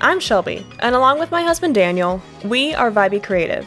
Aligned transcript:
I'm 0.00 0.20
Shelby, 0.20 0.64
and 0.78 0.94
along 0.94 1.18
with 1.18 1.32
my 1.32 1.42
husband 1.42 1.74
Daniel, 1.74 2.22
we 2.44 2.72
are 2.72 2.88
Viby 2.88 3.20
Creative. 3.20 3.66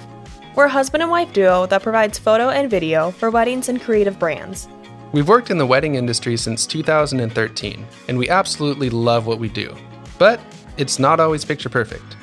We're 0.55 0.65
a 0.65 0.69
husband 0.69 1.03
and 1.03 1.11
wife 1.11 1.33
duo 1.33 1.65
that 1.65 1.83
provides 1.83 2.17
photo 2.17 2.47
and 2.47 2.69
video 2.69 3.11
for 3.11 3.29
weddings 3.29 3.67
and 3.67 3.81
creative 3.81 4.17
brands. 4.17 4.69
We've 5.11 5.27
worked 5.27 5.51
in 5.51 5.57
the 5.57 5.65
wedding 5.65 5.95
industry 5.95 6.37
since 6.37 6.65
2013, 6.65 7.85
and 8.07 8.17
we 8.17 8.29
absolutely 8.29 8.89
love 8.89 9.27
what 9.27 9.39
we 9.39 9.49
do. 9.49 9.75
But 10.17 10.39
it's 10.77 10.99
not 10.99 11.19
always 11.19 11.43
picture 11.43 11.67
perfect, 11.67 12.13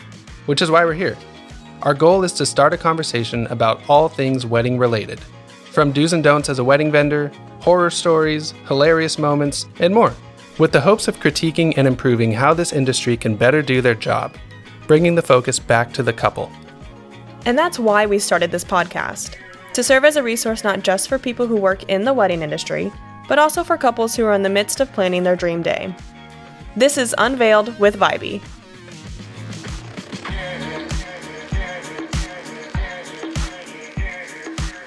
which 0.47 0.63
is 0.63 0.71
why 0.71 0.87
we're 0.87 0.95
here. 0.95 1.19
Our 1.83 1.93
goal 1.93 2.25
is 2.25 2.33
to 2.35 2.47
start 2.47 2.73
a 2.73 2.79
conversation 2.79 3.47
about 3.49 3.83
all 3.91 4.09
things 4.09 4.47
wedding 4.47 4.79
related, 4.79 5.21
from 5.71 5.93
do's 5.93 6.15
and 6.15 6.25
don'ts 6.25 6.49
as 6.49 6.61
a 6.61 6.65
wedding 6.65 6.91
vendor, 6.91 7.31
horror 7.61 7.91
stories, 7.91 8.55
hilarious 8.69 9.19
moments, 9.19 9.67
and 9.81 9.93
more, 9.93 10.15
with 10.59 10.73
the 10.73 10.81
hopes 10.81 11.07
of 11.07 11.21
critiquing 11.21 11.73
and 11.77 11.87
improving 11.87 12.33
how 12.33 12.53
this 12.53 12.73
industry 12.73 13.17
can 13.17 13.37
better 13.37 13.63
do 13.63 13.81
their 13.81 13.95
job, 13.95 14.37
bringing 14.89 15.15
the 15.15 15.23
focus 15.23 15.59
back 15.59 15.93
to 15.93 16.03
the 16.03 16.13
couple. 16.13 16.51
And 17.47 17.57
that's 17.57 17.79
why 17.79 18.07
we 18.07 18.19
started 18.19 18.51
this 18.51 18.65
podcast 18.65 19.37
to 19.75 19.83
serve 19.85 20.05
as 20.05 20.17
a 20.17 20.23
resource 20.23 20.65
not 20.65 20.83
just 20.83 21.09
for 21.09 21.19
people 21.19 21.47
who 21.47 21.57
work 21.57 21.85
in 21.85 22.05
the 22.05 22.13
wedding 22.13 22.43
industry, 22.43 22.93
but 23.29 23.39
also 23.39 23.63
for 23.63 23.77
couples 23.77 24.17
who 24.17 24.25
are 24.25 24.33
in 24.33 24.43
the 24.43 24.49
midst 24.49 24.81
of 24.81 24.93
planning 24.93 25.23
their 25.23 25.37
dream 25.37 25.63
day. 25.63 25.95
This 26.75 26.99
is 26.99 27.15
Unveiled 27.19 27.79
with 27.79 27.97
Viby. 27.97 28.43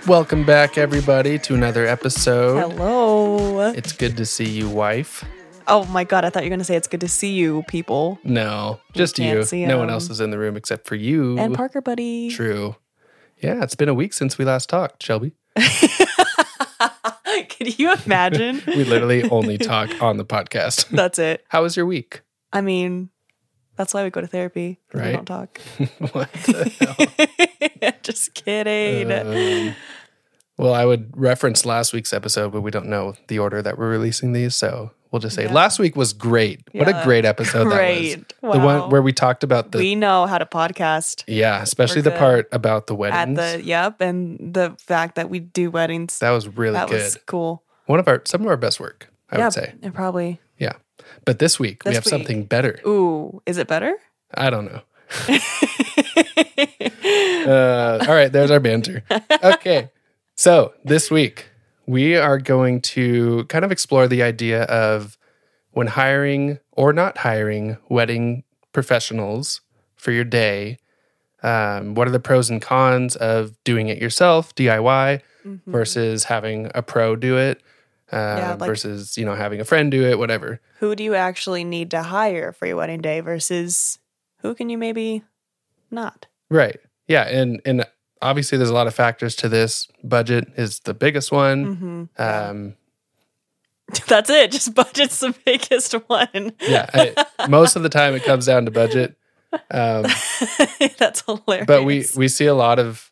Welcome 0.07 0.43
back, 0.45 0.77
everybody, 0.77 1.39
to 1.39 1.53
another 1.53 1.85
episode. 1.85 2.59
Hello. 2.59 3.71
It's 3.71 3.93
good 3.93 4.17
to 4.17 4.25
see 4.25 4.49
you, 4.49 4.67
wife. 4.67 5.23
Oh 5.71 5.85
my 5.85 6.03
god, 6.03 6.25
I 6.25 6.29
thought 6.29 6.43
you 6.43 6.47
were 6.47 6.55
going 6.55 6.59
to 6.59 6.65
say 6.65 6.75
it's 6.75 6.87
good 6.89 6.99
to 7.01 7.07
see 7.07 7.31
you, 7.33 7.63
people. 7.69 8.19
No, 8.25 8.79
just 8.93 9.17
you. 9.17 9.43
see 9.43 9.65
No 9.65 9.77
one 9.77 9.89
else 9.89 10.09
is 10.09 10.19
in 10.19 10.29
the 10.29 10.37
room 10.37 10.57
except 10.57 10.85
for 10.85 10.95
you. 10.95 11.39
And 11.39 11.55
Parker, 11.55 11.79
buddy. 11.81 12.29
True. 12.29 12.75
Yeah, 13.39 13.63
it's 13.63 13.73
been 13.75 13.87
a 13.89 13.93
week 13.93 14.11
since 14.13 14.37
we 14.37 14.43
last 14.45 14.67
talked, 14.69 15.01
Shelby. 15.01 15.31
Can 17.49 17.67
you 17.77 17.93
imagine? 18.05 18.61
We 18.67 18.83
literally 18.83 19.29
only 19.29 19.57
talk 19.57 20.01
on 20.01 20.17
the 20.17 20.25
podcast. 20.25 20.89
That's 20.91 21.19
it. 21.19 21.45
How 21.49 21.61
was 21.63 21.75
your 21.77 21.85
week? 21.85 22.21
I 22.53 22.61
mean, 22.61 23.09
that's 23.77 23.93
why 23.93 24.03
we 24.03 24.09
go 24.09 24.19
to 24.21 24.27
therapy. 24.27 24.77
'cause 24.91 25.01
We 25.01 25.07
Right. 25.07 25.15
don't 25.15 25.25
talk. 25.25 25.59
what 26.11 26.31
the 26.33 27.69
hell? 27.81 27.93
Just 28.03 28.33
kidding. 28.33 29.11
Um, 29.11 29.75
well, 30.57 30.73
I 30.73 30.85
would 30.85 31.11
reference 31.15 31.65
last 31.65 31.93
week's 31.93 32.11
episode, 32.13 32.51
but 32.51 32.61
we 32.61 32.71
don't 32.71 32.87
know 32.87 33.15
the 33.29 33.39
order 33.39 33.61
that 33.61 33.77
we're 33.77 33.89
releasing 33.89 34.33
these, 34.33 34.53
so 34.55 34.91
we'll 35.11 35.19
just 35.19 35.35
say 35.35 35.43
Yeah. 35.45 35.53
last 35.53 35.79
week 35.79 35.95
was 35.95 36.13
great. 36.13 36.61
What 36.73 36.87
a 36.87 37.01
great 37.03 37.25
episode 37.25 37.65
that 37.69 37.75
Great. 37.75 38.33
was. 38.41 38.57
The 38.57 38.63
one 38.63 38.89
where 38.89 39.01
we 39.01 39.13
talked 39.13 39.43
about 39.43 39.71
the 39.71 39.77
we 39.79 39.95
know 39.95 40.25
how 40.25 40.37
to 40.37 40.45
podcast 40.45 41.23
yeah, 41.27 41.61
especially 41.61 42.01
the 42.01 42.11
part 42.11 42.47
about 42.51 42.87
the 42.87 42.95
weddings. 42.95 43.37
at 43.39 43.57
the 43.59 43.63
yep, 43.63 44.01
and 44.01 44.53
the 44.53 44.75
fact 44.79 45.15
that 45.15 45.29
we 45.29 45.39
do 45.39 45.69
weddings. 45.71 46.19
that 46.19 46.31
was 46.31 46.47
really 46.47 46.73
that 46.73 46.89
good. 46.89 47.01
was 47.03 47.17
cool. 47.25 47.63
One 47.85 47.99
of 47.99 48.07
our 48.07 48.21
some 48.25 48.41
of 48.41 48.47
our 48.47 48.57
best 48.57 48.79
work, 48.79 49.09
I 49.29 49.37
yeah, 49.37 49.45
would 49.45 49.53
say. 49.53 49.73
probably. 49.93 50.39
Yeah. 50.57 50.73
But 51.25 51.39
this 51.39 51.59
week 51.59 51.83
we 51.85 51.93
have 51.93 52.05
week. 52.05 52.09
something 52.09 52.45
better. 52.45 52.79
Ooh, 52.87 53.41
is 53.45 53.57
it 53.57 53.67
better? 53.67 53.95
I 54.33 54.49
don't 54.49 54.65
know. 54.65 54.81
Uh, 57.03 57.97
all 58.07 58.13
right, 58.13 58.31
there's 58.31 58.51
our 58.51 58.59
banter. 58.59 59.03
Okay. 59.43 59.89
So 60.35 60.73
this 60.85 61.09
week, 61.11 61.49
we 61.91 62.15
are 62.15 62.37
going 62.37 62.79
to 62.95 63.43
kind 63.45 63.65
of 63.65 63.71
explore 63.71 64.07
the 64.07 64.23
idea 64.23 64.63
of 64.63 65.17
when 65.71 65.87
hiring 65.87 66.57
or 66.71 66.93
not 66.93 67.17
hiring 67.19 67.77
wedding 67.89 68.43
professionals 68.71 69.61
for 69.95 70.11
your 70.11 70.23
day. 70.23 70.77
Um, 71.43 71.95
what 71.95 72.07
are 72.07 72.11
the 72.11 72.19
pros 72.19 72.49
and 72.49 72.61
cons 72.61 73.15
of 73.15 73.41
doing 73.63 73.87
it 73.89 73.97
yourself, 74.01 74.53
DIY, 74.55 75.21
Mm-hmm. 75.43 75.71
versus 75.71 76.25
having 76.25 76.69
a 76.75 76.83
pro 76.83 77.15
do 77.15 77.35
it, 77.35 77.63
uh, 78.13 78.35
Yeah, 78.41 78.53
like- 78.59 78.67
versus 78.69 79.17
you 79.17 79.25
know 79.25 79.33
having 79.33 79.59
a 79.59 79.65
friend 79.65 79.89
do 79.89 80.03
it, 80.05 80.19
whatever. 80.19 80.61
Who 80.81 80.95
do 80.95 81.03
you 81.03 81.15
actually 81.15 81.63
need 81.63 81.89
to 81.91 82.03
hire 82.03 82.53
for 82.53 82.67
your 82.67 82.75
wedding 82.77 83.01
day 83.01 83.21
versus 83.21 83.97
who 84.43 84.53
can 84.53 84.69
you 84.69 84.77
maybe 84.77 85.23
not? 85.89 86.27
Right. 86.51 86.79
Yeah, 87.07 87.23
and 87.23 87.59
and 87.65 87.87
obviously 88.21 88.57
there's 88.57 88.69
a 88.69 88.73
lot 88.73 88.87
of 88.87 88.93
factors 88.95 89.35
to 89.37 89.49
this. 89.49 89.87
Budget 90.03 90.47
is 90.57 90.79
the 90.81 90.93
biggest 90.93 91.31
one. 91.31 92.09
hmm 92.17 92.21
Um, 92.21 92.75
That's 94.07 94.29
it. 94.29 94.51
Just 94.51 94.73
budget's 94.73 95.19
the 95.19 95.35
biggest 95.45 95.93
one. 96.07 96.53
yeah, 96.61 96.89
I, 96.93 97.47
most 97.49 97.75
of 97.75 97.83
the 97.83 97.89
time 97.89 98.13
it 98.15 98.23
comes 98.23 98.45
down 98.45 98.65
to 98.65 98.71
budget. 98.71 99.17
Um, 99.69 100.03
That's 100.97 101.23
hilarious. 101.25 101.65
but 101.67 101.83
we 101.83 102.05
we 102.15 102.27
see 102.29 102.45
a 102.45 102.53
lot 102.53 102.79
of 102.79 103.11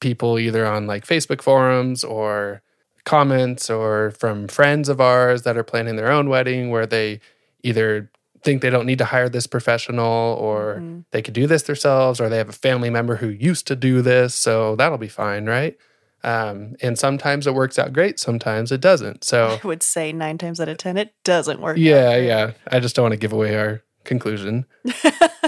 people 0.00 0.38
either 0.38 0.64
on 0.64 0.86
like 0.86 1.04
Facebook 1.06 1.42
forums 1.42 2.04
or 2.04 2.62
comments 3.04 3.68
or 3.68 4.12
from 4.12 4.46
friends 4.46 4.88
of 4.88 5.00
ours 5.00 5.42
that 5.42 5.56
are 5.56 5.64
planning 5.64 5.96
their 5.96 6.10
own 6.12 6.28
wedding 6.28 6.70
where 6.70 6.86
they 6.86 7.18
either 7.64 8.08
think 8.44 8.60
they 8.62 8.70
don't 8.70 8.86
need 8.86 8.98
to 8.98 9.04
hire 9.04 9.28
this 9.28 9.46
professional 9.46 10.36
or 10.40 10.76
Mhm. 10.80 11.04
they 11.12 11.22
could 11.22 11.34
do 11.34 11.46
this 11.46 11.62
themselves 11.62 12.20
or 12.20 12.28
they 12.28 12.38
have 12.38 12.48
a 12.48 12.52
family 12.52 12.90
member 12.90 13.16
who 13.16 13.28
used 13.28 13.66
to 13.68 13.76
do 13.76 14.02
this 14.02 14.34
so 14.34 14.74
that'll 14.76 14.98
be 14.98 15.08
fine 15.08 15.46
right? 15.46 15.76
Um, 16.24 16.76
and 16.80 16.96
sometimes 16.98 17.46
it 17.48 17.54
works 17.54 17.78
out 17.78 17.92
great 17.92 18.18
sometimes 18.20 18.70
it 18.72 18.80
doesn't 18.80 19.24
so 19.24 19.58
I 19.64 19.66
would 19.66 19.82
say 19.82 20.12
nine 20.12 20.38
times 20.38 20.60
out 20.60 20.68
of 20.68 20.78
ten 20.78 20.96
it 20.96 21.12
doesn't 21.24 21.60
work. 21.60 21.76
yeah 21.78 22.16
yeah. 22.16 22.52
I 22.70 22.80
just 22.80 22.94
don't 22.96 23.04
want 23.04 23.12
to 23.12 23.18
give 23.18 23.32
away 23.32 23.56
our 23.56 23.82
conclusion. 24.04 24.66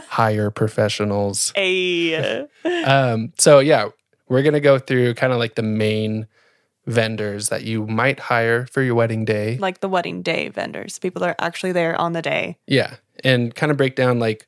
Hire 0.09 0.50
professionals. 0.50 1.53
A 1.56 2.47
um, 2.84 3.32
so 3.38 3.59
yeah, 3.59 3.88
we're 4.28 4.43
gonna 4.43 4.61
go 4.61 4.78
through 4.78 5.15
kind 5.15 5.32
of 5.32 5.38
like 5.38 5.55
the 5.56 5.62
main 5.62 6.26
vendors 6.86 7.48
that 7.48 7.62
you 7.64 7.86
might 7.86 8.20
hire 8.20 8.66
for 8.66 8.82
your 8.82 8.94
wedding 8.94 9.24
day. 9.24 9.56
like 9.58 9.80
the 9.80 9.88
wedding 9.88 10.22
day 10.22 10.48
vendors, 10.48 10.98
people 10.98 11.20
that 11.20 11.30
are 11.30 11.44
actually 11.44 11.72
there 11.72 11.98
on 12.00 12.12
the 12.12 12.22
day. 12.22 12.58
Yeah, 12.66 12.96
and 13.22 13.54
kind 13.54 13.70
of 13.72 13.76
break 13.78 13.96
down 13.96 14.18
like 14.18 14.46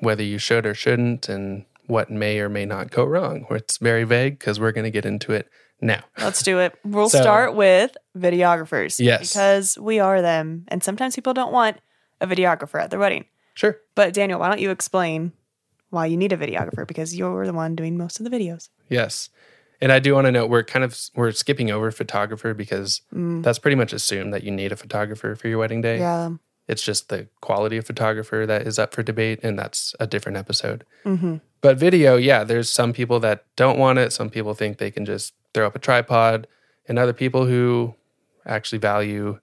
whether 0.00 0.22
you 0.22 0.38
should 0.38 0.66
or 0.66 0.74
shouldn't, 0.74 1.28
and 1.28 1.64
what 1.86 2.10
may 2.10 2.38
or 2.40 2.48
may 2.48 2.64
not 2.66 2.90
go 2.90 3.04
wrong. 3.04 3.46
It's 3.50 3.78
very 3.78 4.04
vague 4.04 4.38
because 4.38 4.58
we're 4.60 4.72
gonna 4.72 4.90
get 4.90 5.06
into 5.06 5.32
it 5.32 5.48
now. 5.80 6.02
Let's 6.18 6.42
do 6.42 6.58
it. 6.60 6.74
We'll 6.84 7.08
So- 7.08 7.20
start 7.20 7.54
with 7.54 7.96
videographers. 8.16 8.98
Yes. 8.98 9.32
Because 9.32 9.78
we 9.78 9.98
are 10.00 10.20
them. 10.22 10.64
And 10.68 10.82
sometimes 10.82 11.14
people 11.14 11.34
don't 11.34 11.52
want 11.52 11.78
a 12.20 12.26
videographer 12.26 12.80
at 12.82 12.90
their 12.90 12.98
wedding. 13.00 13.24
Sure. 13.54 13.78
But 13.94 14.12
Daniel, 14.14 14.40
why 14.40 14.48
don't 14.48 14.60
you 14.60 14.70
explain 14.70 15.32
why 15.90 16.06
you 16.06 16.16
need 16.16 16.32
a 16.32 16.36
videographer? 16.36 16.86
Because 16.86 17.14
you're 17.16 17.46
the 17.46 17.52
one 17.52 17.74
doing 17.76 17.96
most 17.96 18.18
of 18.20 18.28
the 18.28 18.36
videos. 18.36 18.68
Yes. 18.88 19.28
And 19.84 19.92
I 19.92 19.98
do 19.98 20.14
want 20.14 20.24
to 20.26 20.32
note 20.32 20.48
we're 20.48 20.62
kind 20.64 20.82
of 20.82 20.98
we're 21.14 21.30
skipping 21.32 21.70
over 21.70 21.90
photographer 21.90 22.54
because 22.54 23.02
that's 23.12 23.58
pretty 23.58 23.74
much 23.74 23.92
assumed 23.92 24.32
that 24.32 24.42
you 24.42 24.50
need 24.50 24.72
a 24.72 24.76
photographer 24.76 25.36
for 25.36 25.46
your 25.46 25.58
wedding 25.58 25.82
day. 25.82 25.98
Mm. 25.98 26.00
Yeah. 26.00 26.30
It's 26.68 26.82
just 26.82 27.10
the 27.10 27.28
quality 27.42 27.76
of 27.76 27.84
photographer 27.84 28.46
that 28.46 28.66
is 28.66 28.78
up 28.78 28.94
for 28.94 29.02
debate, 29.02 29.40
and 29.42 29.58
that's 29.58 29.94
a 30.00 30.06
different 30.06 30.38
episode. 30.38 30.86
hmm 31.02 31.36
But 31.60 31.76
video, 31.76 32.16
yeah, 32.16 32.44
there's 32.44 32.70
some 32.70 32.94
people 32.94 33.20
that 33.20 33.44
don't 33.56 33.78
want 33.78 33.98
it. 33.98 34.14
Some 34.14 34.30
people 34.30 34.54
think 34.54 34.78
they 34.78 34.90
can 34.90 35.04
just 35.04 35.34
throw 35.52 35.66
up 35.66 35.76
a 35.76 35.78
tripod, 35.78 36.46
and 36.88 36.98
other 36.98 37.12
people 37.12 37.44
who 37.44 37.94
actually 38.46 38.78
value 38.78 39.38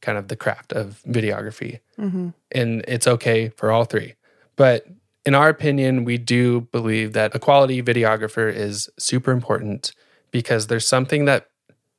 kind 0.00 0.16
of 0.16 0.28
the 0.28 0.36
craft 0.36 0.72
of 0.72 1.02
videography. 1.06 1.80
hmm 1.96 2.30
And 2.50 2.82
it's 2.88 3.06
okay 3.06 3.50
for 3.50 3.70
all 3.70 3.84
three. 3.84 4.14
But 4.56 4.86
in 5.26 5.34
our 5.34 5.48
opinion, 5.48 6.04
we 6.04 6.18
do 6.18 6.62
believe 6.72 7.12
that 7.14 7.34
a 7.34 7.40
quality 7.40 7.82
videographer 7.82 8.50
is 8.50 8.88
super 8.96 9.32
important 9.32 9.92
because 10.30 10.68
there's 10.68 10.86
something 10.86 11.24
that 11.24 11.48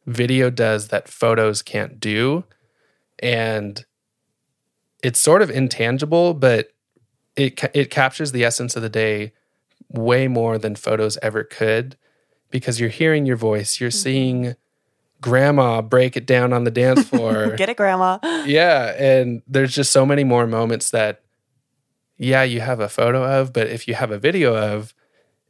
video 0.06 0.50
does 0.50 0.88
that 0.88 1.10
photos 1.10 1.62
can't 1.62 2.00
do. 2.00 2.46
And 3.19 3.86
it's 5.04 5.19
sort 5.19 5.42
of 5.42 5.51
intangible, 5.51 6.34
but 6.34 6.69
it 7.36 7.62
it 7.74 7.92
captures 7.92 8.31
the 8.31 8.46
essence 8.46 8.78
of 8.78 8.81
the 8.81 8.90
day 8.90 9.34
way 9.90 10.30
more 10.30 10.57
than 10.57 10.75
photos 10.75 11.18
ever 11.22 11.44
could 11.44 11.98
because 12.50 12.80
you're 12.80 12.90
hearing 12.90 13.25
your 13.25 13.36
voice, 13.36 13.80
you're 13.81 13.90
mm-hmm. 13.90 13.98
seeing 13.98 14.56
grandma 15.19 15.81
break 15.81 16.16
it 16.16 16.25
down 16.25 16.54
on 16.54 16.63
the 16.63 16.72
dance 16.72 17.07
floor. 17.10 17.56
Get 17.57 17.69
it, 17.69 17.78
Grandma. 17.78 18.19
yeah, 18.46 18.94
and 18.98 19.42
there's 19.48 19.75
just 19.75 19.92
so 19.92 20.06
many 20.06 20.24
more 20.24 20.48
moments 20.48 20.92
that 20.92 21.24
yeah, 22.18 22.44
you 22.44 22.62
have 22.62 22.80
a 22.80 22.90
photo 22.90 23.24
of, 23.24 23.54
but 23.54 23.68
if 23.68 23.88
you 23.88 23.94
have 23.96 24.12
a 24.12 24.18
video 24.18 24.56
of, 24.56 24.94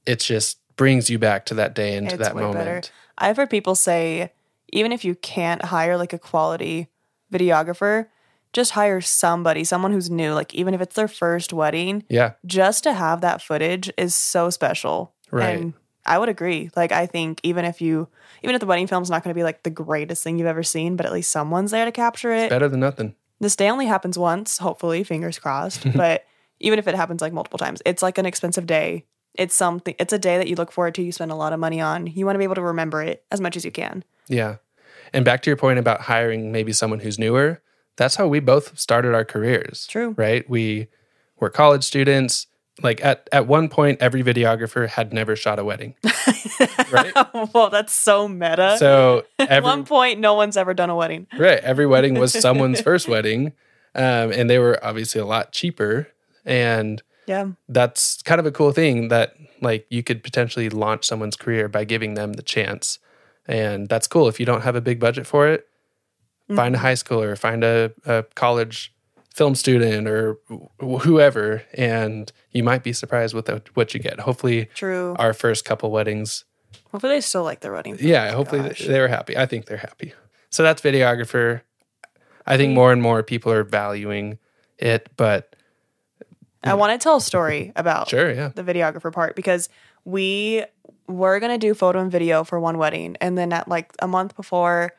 it 0.06 0.20
just 0.20 0.60
brings 0.76 1.10
you 1.10 1.18
back 1.20 1.46
to 1.48 1.54
that 1.56 1.74
day 1.76 1.96
and 1.96 2.10
to 2.10 2.16
It's 2.16 2.24
that 2.24 2.36
moment. 2.36 2.56
better. 2.56 2.82
I've 3.18 3.38
heard 3.38 3.50
people 3.50 3.76
say, 3.76 4.32
even 4.72 4.92
if 4.92 5.04
you 5.04 5.16
can't 5.16 5.64
hire 5.66 5.98
like 5.98 6.14
a 6.14 6.20
quality 6.20 6.90
videographer, 7.32 8.08
just 8.54 8.72
hire 8.72 9.02
somebody, 9.02 9.64
someone 9.64 9.92
who's 9.92 10.10
new. 10.10 10.34
Like 10.34 10.54
even 10.54 10.74
if 10.74 10.82
it's 10.82 10.96
their 10.96 11.08
first 11.08 11.54
wedding, 11.54 12.04
Yeah, 12.10 12.34
just 12.46 12.84
to 12.84 12.94
have 12.94 13.22
that 13.22 13.42
footage 13.42 13.92
is 13.98 14.16
so 14.16 14.50
special. 14.50 15.14
Right. 15.32 15.60
And 15.60 15.74
I 16.06 16.18
would 16.18 16.30
agree. 16.30 16.70
Like 16.76 16.92
I 16.92 17.06
think 17.06 17.40
even 17.44 17.66
if 17.66 17.82
you 17.82 18.08
even 18.44 18.56
if 18.56 18.60
the 18.62 18.66
wedding 18.68 18.88
film's 18.88 19.10
not 19.10 19.24
going 19.24 19.34
to 19.34 19.38
be 19.38 19.44
like 19.44 19.64
the 19.64 19.70
greatest 19.70 20.24
thing 20.24 20.38
you've 20.38 20.48
ever 20.48 20.64
seen, 20.64 20.96
but 20.96 21.06
at 21.06 21.12
least 21.12 21.32
someone's 21.32 21.72
there 21.72 21.86
to 21.86 21.92
capture 21.92 22.32
it. 22.32 22.50
better 22.50 22.70
than 22.70 22.80
nothing. 22.80 23.16
This 23.40 23.56
day 23.56 23.70
only 23.70 23.86
happens 23.86 24.18
once, 24.18 24.58
hopefully, 24.58 25.04
fingers 25.04 25.38
crossed. 25.38 25.86
but 25.96 26.24
even 26.60 26.80
if 26.80 26.88
it 26.88 26.96
happens 26.96 27.22
like 27.22 27.34
multiple 27.34 27.60
times. 27.60 27.82
It's 27.86 28.02
like 28.02 28.18
an 28.18 28.26
expensive 28.26 28.66
day. 28.66 29.06
It's 29.34 29.56
something. 29.56 29.96
It's 30.00 30.14
a 30.14 30.20
day 30.20 30.38
that 30.38 30.48
you 30.48 30.56
look 30.56 30.72
forward 30.72 30.96
to. 30.96 31.04
You 31.04 31.12
spend 31.12 31.32
a 31.32 31.36
lot 31.36 31.54
of 31.54 31.60
money 31.60 31.80
on. 31.80 32.08
You 32.08 32.26
want 32.26 32.36
to 32.36 32.40
be 32.40 32.44
able 32.44 32.56
to 32.56 32.62
remember 32.62 33.04
it 33.04 33.24
as 33.32 33.40
much 33.40 33.56
as 33.56 33.64
you 33.64 33.72
can. 33.72 34.04
Yeah. 34.28 34.58
And 35.14 35.24
back 35.24 35.42
to 35.44 35.50
your 35.50 35.58
point 35.58 35.80
about 35.80 36.02
hiring 36.02 36.52
maybe 36.52 36.74
someone 36.74 37.00
who's 37.00 37.20
newer, 37.20 37.62
that's 37.96 38.16
how 38.16 38.28
we 38.28 38.40
both 38.40 38.78
started 38.78 39.14
our 39.14 39.26
careers. 39.26 39.88
True. 39.88 40.16
Right? 40.18 40.50
We 40.50 40.88
were 41.40 41.50
college 41.50 41.84
students. 41.84 42.48
Like 42.84 43.04
at, 43.04 43.28
at 43.32 43.48
one 43.48 43.70
point, 43.70 44.02
every 44.02 44.22
videographer 44.24 44.88
had 44.88 45.12
never 45.12 45.36
shot 45.36 45.58
a 45.58 45.64
wedding. 45.64 45.96
right? 46.92 47.12
well, 47.54 47.70
that's 47.72 47.94
so 47.94 48.28
meta. 48.28 48.76
So 48.78 49.26
At 49.40 49.64
one 49.64 49.84
point, 49.84 50.20
no 50.20 50.36
one's 50.36 50.58
ever 50.58 50.76
done 50.76 50.92
a 50.92 50.96
wedding. 50.96 51.26
right, 51.38 51.60
every 51.60 51.88
wedding 51.88 52.20
was 52.20 52.34
someone's 52.34 52.82
first 52.82 53.08
wedding. 53.08 53.54
Um, 53.96 54.32
and 54.32 54.48
they 54.48 54.60
were 54.60 54.80
obviously 54.86 55.20
a 55.20 55.26
lot 55.26 55.52
cheaper. 55.52 56.08
And 56.48 57.04
Yeah. 57.28 57.50
that's 57.70 58.22
kind 58.24 58.40
of 58.40 58.46
a 58.46 58.52
cool 58.52 58.72
thing 58.72 59.10
that 59.10 59.36
like 59.62 59.86
you 59.90 60.02
could 60.02 60.24
potentially 60.24 60.70
launch 60.70 61.06
someone's 61.06 61.36
career 61.36 61.68
by 61.68 61.84
giving 61.84 62.14
them 62.14 62.34
the 62.34 62.42
chance 62.42 63.00
and 63.48 63.88
that's 63.90 64.08
cool 64.08 64.28
if 64.28 64.40
you 64.40 64.46
don't 64.46 64.62
have 64.62 64.76
a 64.76 64.82
big 64.82 65.00
budget 65.00 65.26
for 65.26 65.48
it 65.48 65.68
find 66.56 66.76
a 66.76 66.78
mm-hmm. 66.78 66.86
high 66.86 66.94
schooler 66.94 67.38
find 67.38 67.64
a, 67.64 67.92
a 68.06 68.24
college 68.36 68.94
film 69.34 69.56
student 69.56 70.08
or 70.08 70.38
wh- 70.80 71.02
whoever 71.02 71.64
and 71.74 72.32
you 72.52 72.64
might 72.64 72.84
be 72.84 72.94
surprised 72.94 73.34
with 73.34 73.46
the, 73.46 73.62
what 73.74 73.94
you 73.94 74.00
get 74.00 74.20
hopefully 74.22 74.70
True. 74.74 75.16
our 75.20 75.34
first 75.34 75.66
couple 75.66 75.92
weddings 75.92 76.46
Hopefully, 76.92 77.16
they 77.16 77.22
still 77.22 77.44
like 77.44 77.60
their 77.60 77.74
wedding. 77.74 77.98
yeah 78.00 78.32
hopefully 78.32 78.62
Gosh. 78.62 78.86
they 78.86 79.00
were 79.00 79.08
happy 79.08 79.38
i 79.38 79.46
think 79.46 79.66
they're 79.66 79.78
happy 79.78 80.14
so 80.50 80.64
that's 80.64 80.82
videographer 80.82 81.62
i 82.46 82.58
think 82.58 82.72
mm. 82.72 82.76
more 82.76 82.92
and 82.94 83.02
more 83.02 83.24
people 83.24 83.52
are 83.52 83.64
valuing 83.64 84.38
it 84.78 85.10
but 85.18 85.56
I 86.64 86.72
hmm. 86.72 86.80
want 86.80 87.00
to 87.00 87.04
tell 87.04 87.18
a 87.18 87.22
story 87.22 87.72
about 87.76 88.10
sure 88.10 88.32
yeah 88.32 88.50
the 88.50 88.64
videographer 88.64 89.12
part 89.12 89.36
because 89.36 89.70
we 90.06 90.64
were 91.08 91.40
gonna 91.40 91.58
do 91.58 91.74
photo 91.74 92.00
and 92.00 92.12
video 92.12 92.44
for 92.44 92.60
one 92.60 92.78
wedding, 92.78 93.18
and 93.22 93.38
then 93.38 93.54
at 93.54 93.68
like 93.68 93.94
a 94.00 94.08
month 94.08 94.36
before, 94.36 94.94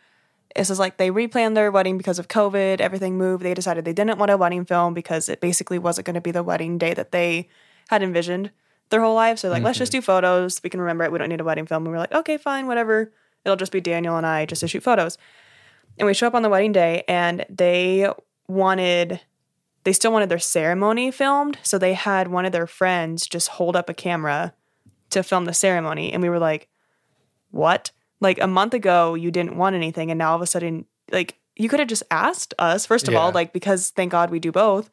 this 0.56 0.70
is 0.70 0.78
like 0.78 0.96
they 0.96 1.10
replanned 1.10 1.54
their 1.54 1.70
wedding 1.70 1.98
because 1.98 2.18
of 2.18 2.28
COVID. 2.28 2.80
Everything 2.80 3.16
moved. 3.16 3.42
They 3.42 3.54
decided 3.54 3.84
they 3.84 3.92
didn't 3.92 4.18
want 4.18 4.30
a 4.30 4.36
wedding 4.36 4.64
film 4.64 4.94
because 4.94 5.28
it 5.28 5.40
basically 5.40 5.78
wasn't 5.78 6.06
going 6.06 6.14
to 6.14 6.20
be 6.20 6.30
the 6.30 6.42
wedding 6.42 6.78
day 6.78 6.94
that 6.94 7.12
they 7.12 7.48
had 7.88 8.02
envisioned 8.02 8.50
their 8.90 9.00
whole 9.00 9.14
lives. 9.14 9.42
So 9.42 9.50
like, 9.50 9.62
let's 9.62 9.78
just 9.78 9.92
mm-hmm. 9.92 9.98
do 9.98 10.02
photos. 10.02 10.60
We 10.62 10.70
can 10.70 10.80
remember 10.80 11.04
it. 11.04 11.12
We 11.12 11.18
don't 11.18 11.28
need 11.28 11.40
a 11.40 11.44
wedding 11.44 11.66
film. 11.66 11.82
And 11.82 11.88
we 11.88 11.92
were 11.92 11.98
like, 11.98 12.12
okay, 12.12 12.38
fine, 12.38 12.66
whatever. 12.66 13.12
It'll 13.44 13.56
just 13.56 13.72
be 13.72 13.80
Daniel 13.80 14.16
and 14.16 14.26
I 14.26 14.46
just 14.46 14.60
to 14.60 14.68
shoot 14.68 14.82
photos. 14.82 15.18
And 15.98 16.06
we 16.06 16.14
show 16.14 16.26
up 16.26 16.34
on 16.34 16.42
the 16.42 16.48
wedding 16.48 16.70
day, 16.70 17.02
and 17.08 17.44
they 17.48 18.08
wanted 18.46 19.20
they 19.88 19.94
still 19.94 20.12
wanted 20.12 20.28
their 20.28 20.38
ceremony 20.38 21.10
filmed. 21.10 21.56
So 21.62 21.78
they 21.78 21.94
had 21.94 22.28
one 22.28 22.44
of 22.44 22.52
their 22.52 22.66
friends 22.66 23.26
just 23.26 23.48
hold 23.48 23.74
up 23.74 23.88
a 23.88 23.94
camera 23.94 24.52
to 25.08 25.22
film 25.22 25.46
the 25.46 25.54
ceremony. 25.54 26.12
And 26.12 26.22
we 26.22 26.28
were 26.28 26.38
like, 26.38 26.68
what? 27.52 27.90
Like 28.20 28.38
a 28.38 28.46
month 28.46 28.74
ago, 28.74 29.14
you 29.14 29.30
didn't 29.30 29.56
want 29.56 29.76
anything. 29.76 30.10
And 30.10 30.18
now 30.18 30.32
all 30.32 30.36
of 30.36 30.42
a 30.42 30.46
sudden, 30.46 30.84
like, 31.10 31.38
you 31.56 31.70
could 31.70 31.78
have 31.78 31.88
just 31.88 32.02
asked 32.10 32.52
us, 32.58 32.84
first 32.84 33.08
of 33.08 33.14
all, 33.14 33.32
like, 33.32 33.54
because 33.54 33.88
thank 33.88 34.12
God 34.12 34.28
we 34.28 34.38
do 34.38 34.52
both. 34.52 34.90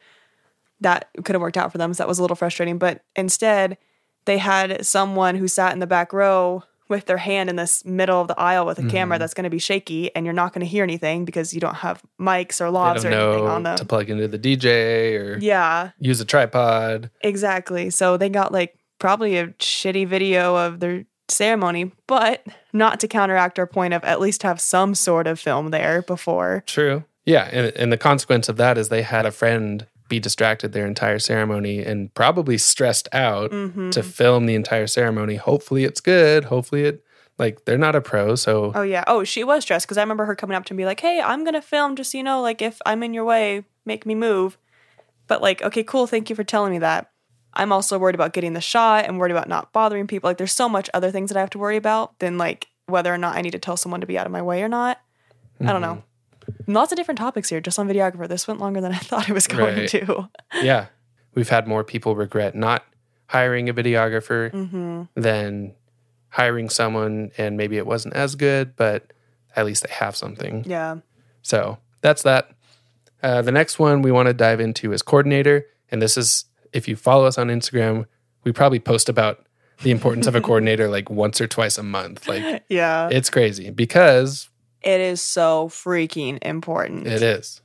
That 0.80 1.10
could 1.26 1.36
have 1.36 1.42
worked 1.42 1.58
out 1.58 1.74
for 1.74 1.78
them. 1.78 1.94
So 1.94 1.98
that 1.98 2.08
was 2.08 2.20
a 2.20 2.22
little 2.22 2.38
frustrating. 2.38 2.78
But 2.78 3.04
instead, 3.18 3.78
they 4.24 4.38
had 4.38 4.86
someone 4.86 5.36
who 5.36 5.50
sat 5.50 5.74
in 5.74 5.80
the 5.80 5.88
back 5.88 6.14
row 6.14 6.64
with 6.88 7.06
their 7.06 7.18
hand 7.18 7.50
in 7.50 7.56
this 7.56 7.84
middle 7.86 8.22
of 8.22 8.28
the 8.28 8.40
aisle 8.40 8.66
with 8.66 8.78
a 8.80 8.88
camera 8.88 9.16
mm-hmm. 9.16 9.22
that's 9.22 9.34
going 9.34 9.44
to 9.46 9.50
be 9.50 9.60
shaky 9.60 10.14
and 10.16 10.26
you're 10.26 10.34
not 10.34 10.54
going 10.54 10.62
to 10.62 10.68
hear 10.68 10.84
anything 10.84 11.26
because 11.26 11.54
you 11.54 11.60
don't 11.60 11.76
have 11.76 12.02
mics 12.20 12.62
or 12.62 12.72
lavs 12.72 13.04
or 13.04 13.08
anything 13.08 13.48
on 13.48 13.64
them. 13.64 13.76
to 13.76 13.86
plug 13.86 14.10
into 14.10 14.28
the 14.28 14.38
dj 14.40 15.20
or 15.20 15.38
yeah. 15.40 15.92
use 16.00 16.22
a 16.22 16.26
tripod 16.26 17.10
Exactly. 17.22 17.90
So 17.90 18.18
they 18.18 18.30
got 18.30 18.52
like 18.52 18.78
probably 19.00 19.38
a 19.38 19.48
shitty 19.48 20.08
video 20.08 20.56
of 20.56 20.80
their 20.80 21.06
ceremony, 21.28 21.92
but 22.08 22.46
not 22.74 23.00
to 23.00 23.08
counteract 23.08 23.60
our 23.60 23.68
point 23.68 23.94
of 23.94 24.04
at 24.04 24.20
least 24.20 24.44
have 24.44 24.62
some 24.62 24.96
sort 24.96 25.28
of 25.28 25.40
film 25.40 25.72
there 25.72 26.02
before. 26.02 26.64
True. 26.68 27.04
Yeah, 27.26 27.50
and 27.52 27.76
and 27.76 27.92
the 27.92 27.98
consequence 27.98 28.50
of 28.50 28.58
that 28.58 28.78
is 28.78 28.90
they 28.90 29.02
had 29.02 29.26
a 29.26 29.32
friend 29.32 29.88
be 30.08 30.20
distracted 30.20 30.72
their 30.72 30.86
entire 30.86 31.20
ceremony 31.20 31.80
and 31.84 32.14
probably 32.14 32.58
stressed 32.58 33.08
out 33.14 33.52
Mm-hmm. 33.52 33.90
to 33.92 34.04
film 34.04 34.46
the 34.46 34.56
entire 34.56 34.88
ceremony. 34.88 35.36
Hopefully 35.36 35.84
it's 35.84 36.00
good. 36.02 36.46
Hopefully 36.46 36.84
it 36.84 37.04
like 37.38 37.66
they're 37.66 37.78
not 37.78 37.96
a 37.96 38.02
pro, 38.02 38.36
so 38.36 38.72
Oh 38.76 38.82
yeah. 38.84 39.04
Oh, 39.08 39.24
she 39.24 39.44
was 39.44 39.64
stressed 39.64 39.86
because 39.86 39.98
I 39.98 40.02
remember 40.02 40.26
her 40.26 40.36
coming 40.36 40.56
up 40.56 40.66
to 40.66 40.74
me 40.74 40.86
like, 40.86 41.00
"Hey, 41.02 41.20
I'm 41.22 41.44
gonna 41.44 41.62
film. 41.62 41.96
Just 41.96 42.12
so 42.12 42.18
you 42.18 42.24
know, 42.24 42.42
like 42.42 42.62
if 42.62 42.80
I'm 42.86 43.04
in 43.04 43.14
your 43.14 43.26
way, 43.26 43.66
make 43.86 44.06
me 44.06 44.16
move." 44.16 44.58
But 45.28 45.42
like, 45.42 45.62
okay, 45.62 45.84
cool. 45.84 46.08
Thank 46.08 46.30
you 46.30 46.36
for 46.36 46.44
telling 46.44 46.72
me 46.72 46.80
that. 46.80 47.10
I'm 47.54 47.72
also 47.72 47.98
worried 47.98 48.16
about 48.16 48.34
getting 48.34 48.54
the 48.54 48.62
shot 48.62 49.06
and 49.06 49.18
worried 49.18 49.32
about 49.32 49.48
not 49.50 49.72
bothering 49.74 50.08
people. 50.08 50.30
Like, 50.30 50.38
there's 50.38 50.52
so 50.52 50.68
much 50.70 50.90
other 50.94 51.10
things 51.10 51.30
that 51.30 51.38
I 51.38 51.42
have 51.42 51.50
to 51.52 51.58
worry 51.58 51.78
about 51.78 52.20
than 52.20 52.38
like 52.38 52.68
whether 52.86 53.14
or 53.14 53.18
not 53.18 53.36
I 53.36 53.42
need 53.42 53.52
to 53.52 53.60
tell 53.60 53.78
someone 53.78 54.02
to 54.02 54.08
be 54.08 54.18
out 54.18 54.26
of 54.26 54.32
my 54.32 54.42
way 54.42 54.62
or 54.62 54.68
not. 54.70 55.00
I 55.62 55.72
don't 55.72 55.82
know. 55.82 56.04
Lots 56.68 56.92
of 56.92 56.96
different 56.98 57.18
topics 57.18 57.50
here 57.50 57.62
just 57.62 57.78
on 57.80 57.88
videographer. 57.88 58.28
This 58.28 58.48
went 58.48 58.60
longer 58.60 58.82
than 58.82 58.92
I 58.92 58.98
thought 59.10 59.30
it 59.30 59.34
was 59.34 59.48
going 59.48 59.76
Right. 59.78 59.90
to. 59.90 60.30
yeah. 60.62 60.88
We've 61.34 61.50
had 61.50 61.68
more 61.68 61.84
people 61.84 62.16
regret 62.16 62.56
not 62.56 62.84
hiring 63.28 63.70
a 63.70 63.74
videographer 63.74 64.52
Mm-hmm. 64.52 65.20
than 65.20 65.74
hiring 66.30 66.70
someone 66.70 67.32
and 67.38 67.56
maybe 67.58 67.78
it 67.78 67.86
wasn't 67.86 68.14
as 68.14 68.36
good, 68.36 68.76
but 68.76 69.14
at 69.56 69.66
least 69.66 69.84
they 69.88 69.94
have 69.94 70.16
something. 70.16 70.64
Yeah. 70.68 70.98
So 71.42 71.78
that's 72.02 72.24
that. 72.24 72.50
Uh, 73.24 73.42
the 73.42 73.52
next 73.52 73.80
one 73.80 74.02
we 74.02 74.12
want 74.12 74.28
to 74.28 74.34
dive 74.34 74.60
into 74.60 74.92
is 74.92 75.02
coordinator. 75.02 75.66
And 75.92 76.02
this 76.02 76.18
is, 76.18 76.46
if 76.74 76.88
you 76.88 76.96
follow 76.96 77.26
us 77.26 77.38
on 77.38 77.48
Instagram, 77.48 78.06
we 78.44 78.52
probably 78.52 78.80
post 78.80 79.08
about 79.10 79.46
the 79.82 79.92
importance 79.92 80.28
of 80.28 80.36
a 80.36 80.42
coordinator 80.48 80.88
like 80.90 81.10
once 81.10 81.40
or 81.42 81.48
twice 81.48 81.78
a 81.78 81.84
month. 81.84 82.28
Like 82.28 82.64
Yeah. 82.70 83.10
it's 83.12 83.30
crazy 83.30 83.70
because 83.72 84.50
it 84.86 85.02
is 85.02 85.20
so 85.22 85.68
freaking 85.70 86.38
important. 86.42 87.08
it 87.08 87.22
is. 87.22 87.62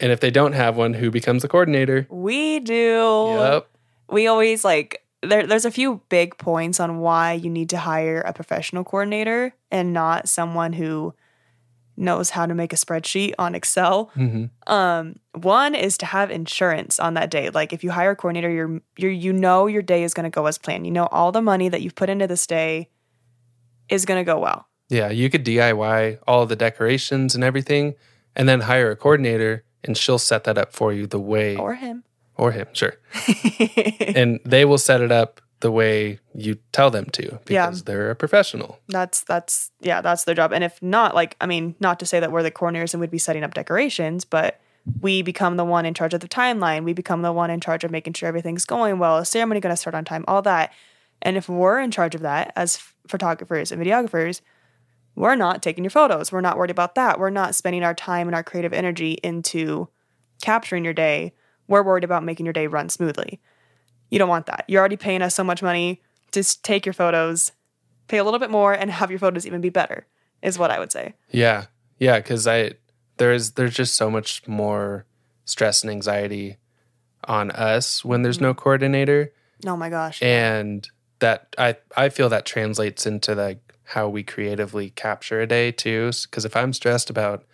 And 0.00 0.10
if 0.10 0.20
they 0.20 0.30
don't 0.30 0.54
have 0.54 0.76
one, 0.76 0.94
who 0.94 1.10
becomes 1.10 1.42
the 1.42 1.48
coordinator? 1.48 2.06
We 2.08 2.60
do. 2.60 3.36
Yep. 3.38 3.68
we 4.08 4.26
always 4.26 4.64
like 4.64 5.04
there, 5.22 5.46
there's 5.46 5.66
a 5.66 5.70
few 5.70 6.00
big 6.08 6.38
points 6.38 6.80
on 6.80 6.98
why 7.00 7.34
you 7.34 7.50
need 7.50 7.68
to 7.70 7.78
hire 7.78 8.22
a 8.22 8.32
professional 8.32 8.82
coordinator 8.82 9.54
and 9.70 9.92
not 9.92 10.26
someone 10.28 10.72
who 10.72 11.12
knows 11.98 12.30
how 12.30 12.46
to 12.46 12.54
make 12.54 12.72
a 12.72 12.76
spreadsheet 12.76 13.34
on 13.38 13.54
Excel. 13.54 14.04
hmm 14.14 14.46
Um, 14.66 15.16
one 15.34 15.74
is 15.74 15.98
to 15.98 16.06
have 16.06 16.30
insurance 16.30 16.98
on 16.98 17.12
that 17.14 17.30
day. 17.30 17.50
Like 17.50 17.74
if 17.74 17.84
you 17.84 17.90
hire 17.90 18.12
a 18.12 18.16
coordinator, 18.16 18.48
you're 18.50 18.80
you're 18.96 19.10
you 19.10 19.34
know 19.34 19.66
your 19.66 19.82
day 19.82 20.02
is 20.02 20.14
going 20.14 20.24
to 20.24 20.34
go 20.34 20.46
as 20.46 20.56
planned. 20.56 20.86
You 20.86 20.92
know 20.92 21.08
all 21.12 21.30
the 21.30 21.42
money 21.42 21.68
that 21.68 21.82
you've 21.82 21.94
put 21.94 22.08
into 22.08 22.26
this 22.26 22.46
day 22.46 22.88
is 23.90 24.06
going 24.06 24.18
to 24.18 24.24
go 24.24 24.38
well. 24.38 24.66
Yeah. 24.90 25.08
You 25.10 25.30
could 25.30 25.44
DIY 25.44 26.18
all 26.26 26.44
the 26.46 26.56
decorations 26.56 27.34
and 27.34 27.42
everything 27.42 27.94
and 28.36 28.48
then 28.48 28.60
hire 28.62 28.90
a 28.90 28.96
coordinator 28.96 29.64
and 29.84 29.96
she'll 29.96 30.18
set 30.18 30.44
that 30.44 30.58
up 30.58 30.72
for 30.74 30.92
you 30.92 31.06
the 31.06 31.18
way, 31.20 31.56
Or 31.56 31.74
him. 31.74 32.04
or 32.36 32.52
him, 32.52 32.66
sure. 32.74 32.94
and 34.14 34.40
they 34.44 34.64
will 34.64 34.78
set 34.78 35.00
it 35.00 35.12
up 35.12 35.40
the 35.60 35.70
way 35.70 36.18
you 36.34 36.56
tell 36.72 36.90
them 36.90 37.06
to 37.12 37.38
because 37.44 37.78
Yeah. 37.78 37.82
they're 37.84 38.10
a 38.10 38.16
professional. 38.16 38.78
that's 38.88 39.22
that's 39.24 39.70
yeah 39.80 40.00
that's 40.00 40.24
their 40.24 40.34
job 40.34 40.52
and 40.52 40.64
if 40.64 40.80
not 40.82 41.14
like 41.14 41.36
i 41.40 41.44
mean 41.46 41.74
not 41.80 42.00
to 42.00 42.06
say 42.06 42.18
that 42.18 42.32
we're 42.32 42.42
the 42.42 42.50
coordinators 42.50 42.94
and 42.94 43.00
we'd 43.00 43.10
be 43.10 43.18
setting 43.18 43.44
up 43.44 43.52
decorations 43.52 44.24
but 44.24 44.58
we 45.02 45.20
become 45.20 45.58
the 45.58 45.64
one 45.64 45.84
in 45.84 45.92
charge 45.92 46.14
of 46.14 46.20
the 46.20 46.28
timeline 46.28 46.82
we 46.84 46.94
become 46.94 47.20
the 47.20 47.32
one 47.32 47.50
in 47.50 47.60
charge 47.60 47.84
of 47.84 47.90
making 47.90 48.14
sure 48.14 48.26
everything's 48.26 48.64
going 48.64 48.98
well 48.98 49.18
is 49.18 49.28
ceremony 49.28 49.60
going 49.60 49.72
to 49.72 49.76
start 49.76 49.94
on 49.94 50.02
time 50.02 50.24
all 50.26 50.40
that 50.40 50.72
and 51.20 51.36
if 51.36 51.46
we're 51.46 51.78
in 51.78 51.90
charge 51.90 52.14
of 52.14 52.22
that 52.22 52.54
as 52.56 52.78
photographers 53.06 53.70
and 53.70 53.82
videographers 53.84 54.40
we're 55.20 55.36
not 55.36 55.62
taking 55.62 55.84
your 55.84 55.90
photos 55.90 56.32
we're 56.32 56.40
not 56.40 56.56
worried 56.56 56.70
about 56.70 56.94
that 56.94 57.18
we're 57.18 57.30
not 57.30 57.54
spending 57.54 57.84
our 57.84 57.94
time 57.94 58.26
and 58.26 58.34
our 58.34 58.42
creative 58.42 58.72
energy 58.72 59.12
into 59.22 59.88
capturing 60.42 60.84
your 60.84 60.94
day 60.94 61.32
we're 61.68 61.82
worried 61.82 62.04
about 62.04 62.24
making 62.24 62.46
your 62.46 62.52
day 62.52 62.66
run 62.66 62.88
smoothly 62.88 63.40
you 64.10 64.18
don't 64.18 64.28
want 64.28 64.46
that 64.46 64.64
you're 64.68 64.80
already 64.80 64.96
paying 64.96 65.22
us 65.22 65.34
so 65.34 65.44
much 65.44 65.62
money 65.62 66.02
to 66.30 66.40
s- 66.40 66.56
take 66.56 66.86
your 66.86 66.92
photos 66.92 67.52
pay 68.10 68.18
a 68.18 68.24
little 68.24 68.40
bit 68.40 68.50
more 68.50 68.74
and 68.74 68.90
have 68.90 69.10
your 69.10 69.18
photos 69.18 69.46
even 69.46 69.60
be 69.60 69.70
better 69.70 70.06
is 70.42 70.58
what 70.58 70.70
I 70.70 70.78
would 70.78 70.92
say. 70.92 71.14
Yeah. 71.30 71.66
Yeah. 71.98 72.20
Cause 72.20 72.46
I, 72.46 72.72
there's, 73.16 73.52
there's 73.52 73.74
just 73.74 73.94
so 73.94 74.10
much 74.10 74.46
more 74.46 75.06
stress 75.44 75.82
and 75.82 75.90
anxiety 75.90 76.58
on 77.24 77.50
us 77.52 78.04
when 78.04 78.22
there's 78.22 78.36
mm-hmm. 78.36 78.46
no 78.46 78.54
coordinator. 78.54 79.32
Oh 79.66 79.76
my 79.76 79.88
gosh. 79.90 80.22
And 80.22 80.88
that 81.20 81.54
I, 81.56 81.76
I 81.96 82.08
feel 82.08 82.28
that 82.30 82.44
translates 82.44 83.06
into 83.06 83.34
like 83.34 83.69
how 83.90 84.08
we 84.08 84.22
creatively 84.22 84.90
capture 84.90 85.40
a 85.40 85.46
day 85.46 85.72
too. 85.72 86.12
Cause 86.30 86.44
if 86.44 86.54
I'm 86.54 86.72
stressed 86.72 87.10
about 87.10 87.44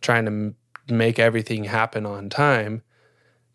trying 0.00 0.24
to 0.24 0.30
m- 0.30 0.56
make 0.88 1.18
everything 1.18 1.64
happen 1.64 2.06
on 2.06 2.30
time, 2.30 2.82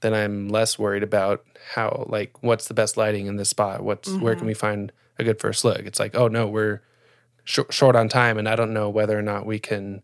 then 0.01 0.13
I'm 0.13 0.47
less 0.47 0.77
worried 0.77 1.01
about 1.01 1.43
how 1.73 2.05
like 2.07 2.43
what's 2.43 2.67
the 2.67 2.75
best 2.75 2.95
lighting 2.95 3.25
in 3.25 3.37
this 3.37 3.49
spot. 3.49 3.83
What's 3.83 4.09
where 4.09 4.33
can 4.33 4.41
mm-hmm. 4.41 4.47
we 4.47 4.53
find 4.53 4.91
a 5.17 5.23
good 5.23 5.39
first 5.39 5.65
look? 5.65 5.79
It's 5.79 5.99
like, 5.99 6.15
oh 6.15 6.27
no, 6.27 6.47
we're 6.47 6.81
sh- 7.43 7.59
short 7.69 7.95
on 7.95 8.07
time, 8.07 8.37
and 8.37 8.47
I 8.47 8.55
don't 8.55 8.73
know 8.73 8.89
whether 8.89 9.17
or 9.17 9.23
not 9.23 9.45
we 9.47 9.57
can. 9.57 10.03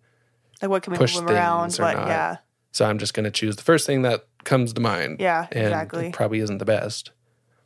Like 0.61 0.71
what 0.71 0.83
can 0.83 0.93
we 0.93 0.97
push 0.97 1.15
move 1.15 1.29
around? 1.29 1.75
But 1.77 1.97
not. 1.97 2.07
yeah. 2.07 2.37
So 2.71 2.85
I'm 2.85 2.97
just 2.97 3.13
going 3.13 3.25
to 3.25 3.31
choose 3.31 3.55
the 3.55 3.63
first 3.63 3.85
thing 3.85 4.03
that 4.03 4.25
comes 4.43 4.73
to 4.73 4.81
mind. 4.81 5.19
Yeah, 5.19 5.47
and 5.51 5.67
exactly. 5.67 6.07
It 6.07 6.13
probably 6.13 6.39
isn't 6.39 6.57
the 6.57 6.65
best. 6.65 7.11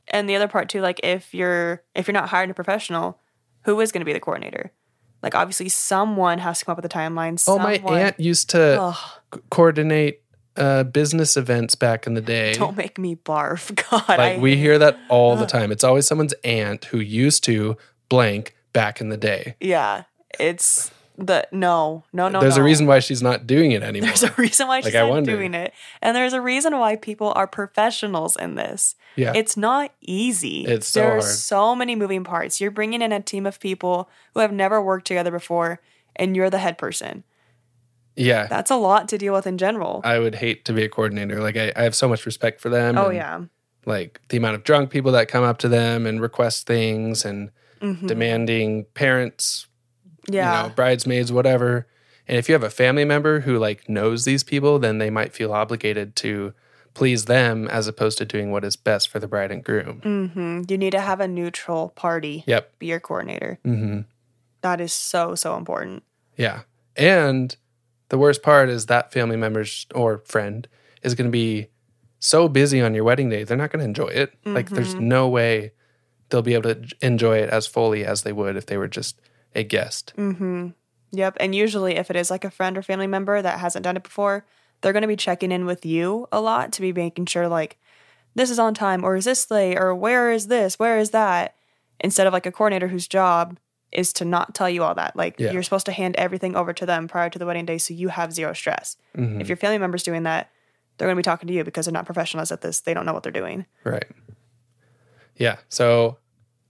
And 0.07 0.27
the 0.27 0.35
other 0.35 0.47
part 0.47 0.67
too, 0.67 0.81
like 0.81 0.99
if 1.03 1.33
you're 1.33 1.83
if 1.95 2.07
you're 2.07 2.13
not 2.13 2.29
hiring 2.29 2.49
a 2.49 2.53
professional, 2.53 3.19
who 3.63 3.79
is 3.79 3.91
going 3.91 4.01
to 4.01 4.05
be 4.05 4.13
the 4.13 4.19
coordinator? 4.19 4.71
Like 5.21 5.35
obviously 5.35 5.69
someone 5.69 6.39
has 6.39 6.59
to 6.59 6.65
come 6.65 6.73
up 6.73 6.77
with 6.77 6.85
a 6.85 6.89
timeline. 6.89 7.41
Oh, 7.47 7.59
my 7.59 7.75
aunt 7.77 8.19
used 8.19 8.49
to 8.51 8.81
Ugh, 8.81 9.41
coordinate 9.49 10.23
uh, 10.57 10.83
business 10.83 11.37
events 11.37 11.75
back 11.75 12.07
in 12.07 12.13
the 12.15 12.21
day. 12.21 12.53
don't 12.57 12.75
make 12.75 12.97
me 12.97 13.15
barf. 13.15 13.73
God, 13.91 14.07
like 14.09 14.37
I, 14.37 14.39
we 14.39 14.57
hear 14.57 14.79
that 14.79 14.97
all 15.09 15.35
the 15.35 15.45
time. 15.45 15.71
It's 15.71 15.83
always 15.83 16.07
someone's 16.07 16.33
aunt 16.43 16.85
who 16.85 16.99
used 16.99 17.43
to 17.45 17.77
blank 18.09 18.55
back 18.73 19.01
in 19.01 19.09
the 19.09 19.17
day. 19.17 19.55
yeah, 19.59 20.03
it's 20.39 20.91
the 21.17 21.47
no, 21.51 22.03
no, 22.13 22.29
no. 22.29 22.39
There's 22.39 22.57
a 22.57 22.63
reason 22.63 22.87
why 22.87 22.99
she's 22.99 23.21
not 23.21 23.45
doing 23.45 23.71
it 23.71 23.83
anymore. 23.83 24.07
There's 24.07 24.23
a 24.23 24.33
reason 24.37 24.67
why 24.67 24.81
she's 24.81 24.95
I 24.95 25.07
not 25.07 25.23
doing 25.23 25.53
it, 25.53 25.73
and 26.01 26.15
there's 26.15 26.33
a 26.33 26.41
reason 26.41 26.77
why 26.79 26.95
people 26.95 27.31
are 27.35 27.47
professionals 27.47 28.35
in 28.35 28.55
this. 28.55 28.95
yeah. 29.15 29.33
It's 29.35 29.55
not 29.57 29.91
easy. 30.01 30.65
It's 30.65 30.87
so 30.87 30.99
there 30.99 31.09
are 31.09 31.19
hard. 31.19 31.23
so 31.23 31.75
many 31.75 31.95
moving 31.95 32.23
parts. 32.23 32.59
You're 32.61 32.71
bringing 32.71 33.01
in 33.01 33.11
a 33.11 33.19
team 33.21 33.45
of 33.45 33.59
people 33.59 34.09
who 34.33 34.39
have 34.39 34.51
never 34.53 34.81
worked 34.81 35.05
together 35.07 35.31
before, 35.31 35.79
and 36.15 36.35
you're 36.35 36.49
the 36.49 36.59
head 36.59 36.77
person. 36.77 37.23
yeah. 38.15 38.47
That's 38.47 38.71
a 38.71 38.75
lot 38.75 39.07
to 39.09 39.17
deal 39.17 39.33
with 39.33 39.47
in 39.47 39.57
general. 39.57 40.01
I 40.03 40.19
would 40.19 40.35
hate 40.35 40.65
to 40.65 40.73
be 40.73 40.83
a 40.83 40.89
coordinator. 40.89 41.39
Like 41.41 41.57
I, 41.57 41.71
I 41.75 41.83
have 41.83 41.95
so 41.95 42.07
much 42.07 42.25
respect 42.25 42.61
for 42.61 42.69
them. 42.69 42.97
oh 42.97 43.09
yeah. 43.09 43.41
Like 43.85 44.21
the 44.29 44.37
amount 44.37 44.55
of 44.55 44.63
drunk 44.63 44.89
people 44.91 45.11
that 45.13 45.27
come 45.27 45.43
up 45.43 45.57
to 45.59 45.67
them 45.69 46.05
and 46.05 46.21
request 46.21 46.67
things 46.67 47.25
and 47.25 47.51
Mhm. 47.81 48.05
demanding 48.07 48.85
parents, 48.93 49.65
Yeah. 50.27 50.63
you 50.63 50.69
know, 50.69 50.75
bridesmaids, 50.75 51.31
whatever. 51.31 51.87
And 52.27 52.37
if 52.37 52.47
you 52.47 52.53
have 52.53 52.63
a 52.63 52.69
family 52.69 53.05
member 53.05 53.41
who 53.41 53.57
like 53.57 53.89
knows 53.89 54.23
these 54.25 54.43
people, 54.43 54.79
then 54.79 54.97
they 54.99 55.09
might 55.09 55.33
feel 55.33 55.51
obligated 55.53 56.15
to 56.17 56.53
please 56.93 57.25
them 57.25 57.67
as 57.69 57.87
opposed 57.87 58.17
to 58.19 58.25
doing 58.25 58.51
what 58.51 58.63
is 58.65 58.75
best 58.75 59.07
for 59.09 59.19
the 59.19 59.27
bride 59.27 59.51
and 59.51 59.63
groom. 59.63 60.01
Mm-hmm. 60.03 60.61
You 60.69 60.77
need 60.77 60.91
to 60.91 60.99
have 61.01 61.19
a 61.21 61.27
neutral 61.27 61.89
party 61.89 62.43
Yep. 62.47 62.79
be 62.79 62.87
your 62.87 62.99
coordinator. 62.99 63.59
hmm 63.63 64.01
That 64.61 64.79
is 64.81 64.93
so 64.93 65.35
so 65.35 65.55
important. 65.55 66.03
Yeah. 66.37 66.61
And 66.95 67.55
the 68.09 68.17
worst 68.17 68.43
part 68.43 68.69
is 68.69 68.87
that 68.87 69.11
family 69.13 69.37
member's 69.37 69.87
or 69.95 70.19
friend 70.25 70.67
is 71.01 71.15
going 71.15 71.27
to 71.27 71.31
be 71.31 71.67
so 72.19 72.47
busy 72.47 72.81
on 72.81 72.93
your 72.93 73.03
wedding 73.05 73.29
day, 73.29 73.43
they're 73.43 73.57
not 73.57 73.71
going 73.71 73.79
to 73.79 73.85
enjoy 73.85 74.07
it. 74.09 74.33
Like, 74.45 74.69
there's 74.69 74.93
Mm-hmm. 74.93 75.07
no 75.07 75.27
way 75.29 75.71
they'll 76.29 76.41
be 76.43 76.53
able 76.53 76.75
to 76.75 76.87
enjoy 77.01 77.37
it 77.37 77.49
as 77.49 77.65
fully 77.67 78.05
as 78.05 78.21
they 78.23 78.31
would 78.33 78.55
if 78.57 78.65
they 78.67 78.77
were 78.77 78.87
just 78.87 79.19
a 79.55 79.63
guest. 79.63 80.13
Mm-hmm. 80.17 80.69
Yep. 81.11 81.37
And 81.39 81.53
usually, 81.53 81.95
if 81.97 82.09
it 82.09 82.15
is 82.15 82.29
like 82.31 82.45
a 82.45 82.51
friend 82.51 82.77
or 82.77 82.81
family 82.81 83.07
member 83.07 83.41
that 83.41 83.59
hasn't 83.59 83.83
done 83.83 83.97
it 83.97 84.03
before, 84.03 84.45
they're 84.81 84.93
going 84.93 85.01
to 85.01 85.07
be 85.07 85.15
checking 85.17 85.51
in 85.51 85.65
with 85.65 85.85
you 85.85 86.27
a 86.31 86.39
lot 86.41 86.71
to 86.73 86.81
be 86.81 86.93
making 86.93 87.25
sure, 87.25 87.47
like, 87.47 87.77
this 88.33 88.49
is 88.49 88.59
on 88.59 88.73
time, 88.73 89.03
or 89.03 89.15
is 89.17 89.25
this 89.25 89.51
late, 89.51 89.77
or 89.77 89.93
where 89.93 90.31
is 90.31 90.47
this, 90.47 90.79
where 90.79 90.97
is 90.97 91.09
that, 91.11 91.55
instead 91.99 92.27
of 92.27 92.33
like 92.33 92.45
a 92.45 92.51
coordinator 92.51 92.87
whose 92.87 93.07
job 93.07 93.57
is 93.91 94.13
to 94.13 94.23
not 94.23 94.55
tell 94.55 94.69
you 94.69 94.83
all 94.83 94.95
that. 94.95 95.15
Like, 95.17 95.37
Yeah. 95.37 95.51
you're 95.51 95.63
supposed 95.63 95.85
to 95.87 95.91
hand 95.91 96.15
everything 96.15 96.55
over 96.55 96.71
to 96.71 96.85
them 96.85 97.09
prior 97.09 97.29
to 97.29 97.37
the 97.37 97.45
wedding 97.45 97.65
day 97.65 97.77
so 97.77 97.93
you 97.93 98.07
have 98.07 98.31
zero 98.31 98.53
stress. 98.53 98.95
Mhm. 99.17 99.41
If 99.41 99.49
your 99.49 99.57
family 99.57 99.77
member's 99.79 100.01
doing 100.03 100.23
that, 100.23 100.49
they're 100.97 101.07
going 101.09 101.15
to 101.17 101.19
be 101.19 101.23
talking 101.23 101.47
to 101.47 101.53
you 101.53 101.65
because 101.65 101.85
they're 101.87 101.91
not 101.93 102.05
professionals 102.05 102.53
at 102.53 102.61
this. 102.61 102.79
They 102.79 102.93
don't 102.93 103.05
know 103.05 103.11
what 103.13 103.23
they're 103.23 103.31
doing. 103.33 103.65
Right. 103.83 104.05
Yeah. 105.35 105.57
So, 105.67 106.17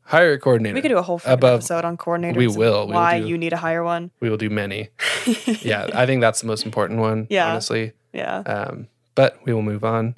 hire 0.04 0.34
a 0.34 0.40
coordinator. 0.40 0.76
We 0.76 0.82
could 0.82 0.90
do 0.90 0.98
a 0.98 1.02
whole 1.02 1.22
Above- 1.26 1.60
episode 1.62 1.86
on 1.86 1.98
coordinators. 1.98 2.36
we 2.36 2.48
will. 2.48 2.88
We 2.88 2.94
will 2.94 3.00
Why 3.00 3.20
do- 3.20 3.28
you 3.28 3.38
need 3.38 3.52
to 3.52 3.58
hire 3.58 3.84
one. 3.84 4.12
We 4.20 4.30
will 4.30 4.38
do 4.38 4.50
many. 4.50 4.90
yeah. 5.62 5.88
I 5.94 6.06
think 6.06 6.22
that's 6.22 6.42
the 6.42 6.48
most 6.48 6.66
important 6.66 7.00
one, 7.00 7.28
Yeah. 7.30 7.50
honestly. 7.52 7.94
Yeah. 8.14 8.40
Um, 8.40 8.88
but 9.16 9.40
we 9.46 9.54
will 9.54 9.62
move 9.62 9.84
on. 9.84 10.16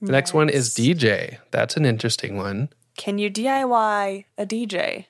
The 0.00 0.12
next 0.12 0.32
one 0.34 0.48
is 0.48 0.74
DJ. 0.74 1.38
That's 1.50 1.76
an 1.76 1.84
interesting 1.84 2.36
one. 2.36 2.68
Can 2.96 3.18
you 3.18 3.30
DIY 3.30 4.24
a 4.36 4.46
DJ? 4.46 5.06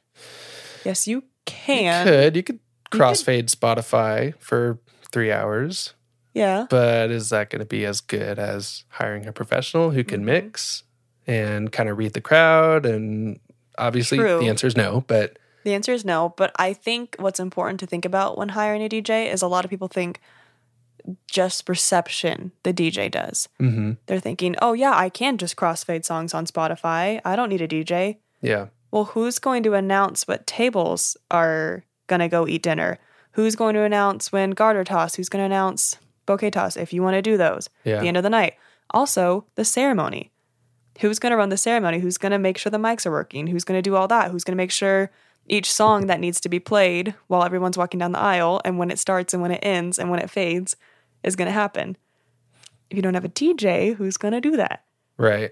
Yes, 0.85 1.07
you 1.07 1.25
can. 1.47 2.07
could 2.07 2.37
you 2.37 2.43
could 2.43 2.59
crossfade 2.91 3.51
Spotify 3.55 4.35
for 4.39 4.79
three 5.11 5.31
hours, 5.33 5.95
Yeah. 6.35 6.67
but 6.71 7.11
is 7.11 7.29
that 7.31 7.51
going 7.51 7.61
to 7.61 7.67
be 7.67 7.85
as 7.85 8.01
good 8.01 8.39
as 8.39 8.85
hiring 8.91 9.27
a 9.27 9.33
professional 9.33 9.91
who 9.91 10.01
Mm-hmm. 10.01 10.09
can 10.09 10.25
mix 10.25 10.83
and 11.27 11.71
kind 11.73 11.89
of 11.91 11.99
read 11.99 12.13
the 12.15 12.21
crowd? 12.23 12.87
And 12.87 13.41
obviously, 13.79 14.19
True. 14.19 14.39
the 14.41 14.49
answer 14.49 14.67
is 14.67 14.77
no. 14.77 15.05
But 15.07 15.39
The 15.65 15.75
answer 15.75 15.93
is 15.93 16.05
no, 16.05 16.35
but 16.37 16.53
I 16.59 16.73
think 16.73 17.17
what's 17.19 17.41
important 17.41 17.81
to 17.81 17.87
think 17.87 18.05
about 18.05 18.39
when 18.39 18.51
hiring 18.51 18.83
a 18.83 18.89
DJ 18.89 19.33
is 19.33 19.43
a 19.43 19.49
lot 19.49 19.65
of 19.65 19.71
people 19.71 19.89
think 19.89 20.21
just 21.31 21.69
reception 21.69 22.53
the 22.65 22.73
DJ 22.73 23.11
does. 23.11 23.49
mhm, 23.61 23.97
They're 24.07 24.21
thinking, 24.21 24.57
"Oh 24.61 24.73
yeah, 24.75 24.93
I 24.95 25.09
can 25.09 25.39
just 25.39 25.57
crossfade 25.57 26.05
songs 26.05 26.35
on 26.35 26.47
Spotify. 26.47 27.21
I 27.25 27.37
don't 27.37 27.49
need 27.49 27.63
a 27.63 27.69
DJ." 27.69 28.19
yeah, 28.41 28.67
Well, 28.91 29.05
who's 29.05 29.39
going 29.39 29.63
to 29.65 29.75
announce 29.75 30.27
what 30.29 30.47
tables 30.47 31.17
are 31.31 31.85
going 32.07 32.21
to 32.21 32.29
go 32.29 32.47
eat 32.47 32.63
dinner? 32.63 32.99
Who's 33.33 33.57
going 33.57 33.75
to 33.75 33.83
announce 33.83 34.33
when 34.33 34.51
garter 34.53 34.85
toss? 34.85 35.15
Who's 35.17 35.29
going 35.29 35.43
to 35.43 35.47
announce 35.47 35.97
bouquet 36.27 36.51
toss 36.51 36.77
if 36.77 36.93
you 36.93 37.03
want 37.03 37.15
to 37.15 37.23
do 37.23 37.37
those? 37.37 37.69
yeah, 37.85 38.01
the 38.01 38.09
end 38.09 38.17
of 38.17 38.23
the 38.23 38.31
night. 38.31 38.55
Also, 38.91 39.45
the 39.55 39.65
ceremony. 39.65 40.31
Who's 40.99 41.19
going 41.19 41.31
to 41.31 41.37
run 41.37 41.49
the 41.49 41.57
ceremony? 41.57 41.99
Who's 42.01 42.19
going 42.19 42.33
to 42.33 42.39
make 42.39 42.59
sure 42.59 42.71
the 42.71 42.79
mics 42.79 43.07
are 43.07 43.11
working? 43.11 43.47
Who's 43.47 43.65
going 43.65 43.79
to 43.79 43.83
do 43.83 43.97
all 43.97 44.09
that? 44.09 44.31
Who's 44.31 44.45
going 44.45 44.57
to 44.57 44.63
make 44.63 44.71
sure 44.73 45.11
each 45.49 45.73
song 45.73 46.07
that 46.09 46.21
needs 46.21 46.41
to 46.41 46.49
be 46.49 46.59
played 46.59 47.15
while 47.29 47.43
everyone's 47.45 47.79
walking 47.79 47.99
down 47.99 48.13
the 48.13 48.19
aisle 48.19 48.61
and 48.65 48.79
when 48.79 48.91
it 48.91 48.99
starts 48.99 49.33
and 49.33 49.43
when 49.43 49.51
it 49.51 49.61
ends 49.63 49.99
and 49.99 50.11
when 50.11 50.21
it 50.21 50.29
fades 50.31 50.77
is 51.23 51.37
going 51.37 51.47
to 51.47 51.53
happen? 51.53 51.97
If 52.91 52.97
you 52.97 53.03
don't 53.03 53.15
have 53.15 53.25
a 53.25 53.29
DJ, 53.29 53.95
who's 53.95 54.17
going 54.17 54.33
to 54.33 54.41
do 54.41 54.57
that? 54.57 54.85
right, 55.17 55.51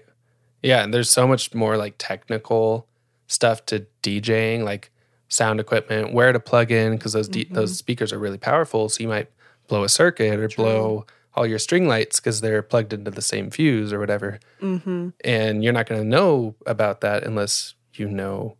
yeah. 0.63 0.83
And 0.83 0.93
there's 0.93 1.09
so 1.09 1.27
much 1.27 1.53
more 1.53 1.77
like 1.77 1.95
technical 1.97 2.87
stuff 3.27 3.65
to 3.67 3.85
DJing, 4.01 4.63
like 4.63 4.91
sound 5.29 5.59
equipment, 5.59 6.13
where 6.13 6.31
to 6.31 6.39
plug 6.39 6.71
in 6.71 6.93
because 6.93 7.13
those 7.13 7.29
Mm-hmm. 7.29 7.53
those 7.53 7.77
speakers 7.77 8.11
are 8.11 8.19
really 8.19 8.37
powerful. 8.37 8.89
So 8.89 9.01
you 9.03 9.07
might 9.07 9.29
blow 9.67 9.83
a 9.83 9.89
circuit 9.89 10.39
or 10.39 10.47
blow 10.49 11.05
all 11.37 11.45
your 11.45 11.59
string 11.59 11.87
lights 11.87 12.19
because 12.19 12.41
they're 12.41 12.63
plugged 12.63 12.91
into 12.91 13.11
the 13.11 13.21
same 13.21 13.51
fuse 13.51 13.93
or 13.93 13.99
whatever. 13.99 14.39
Mm-hmm. 14.61 15.09
and 15.23 15.63
you're 15.63 15.73
not 15.73 15.87
going 15.87 16.01
to 16.01 16.07
know 16.07 16.55
about 16.65 17.01
that 17.01 17.23
unless 17.23 17.75
you 17.93 18.09
know 18.09 18.57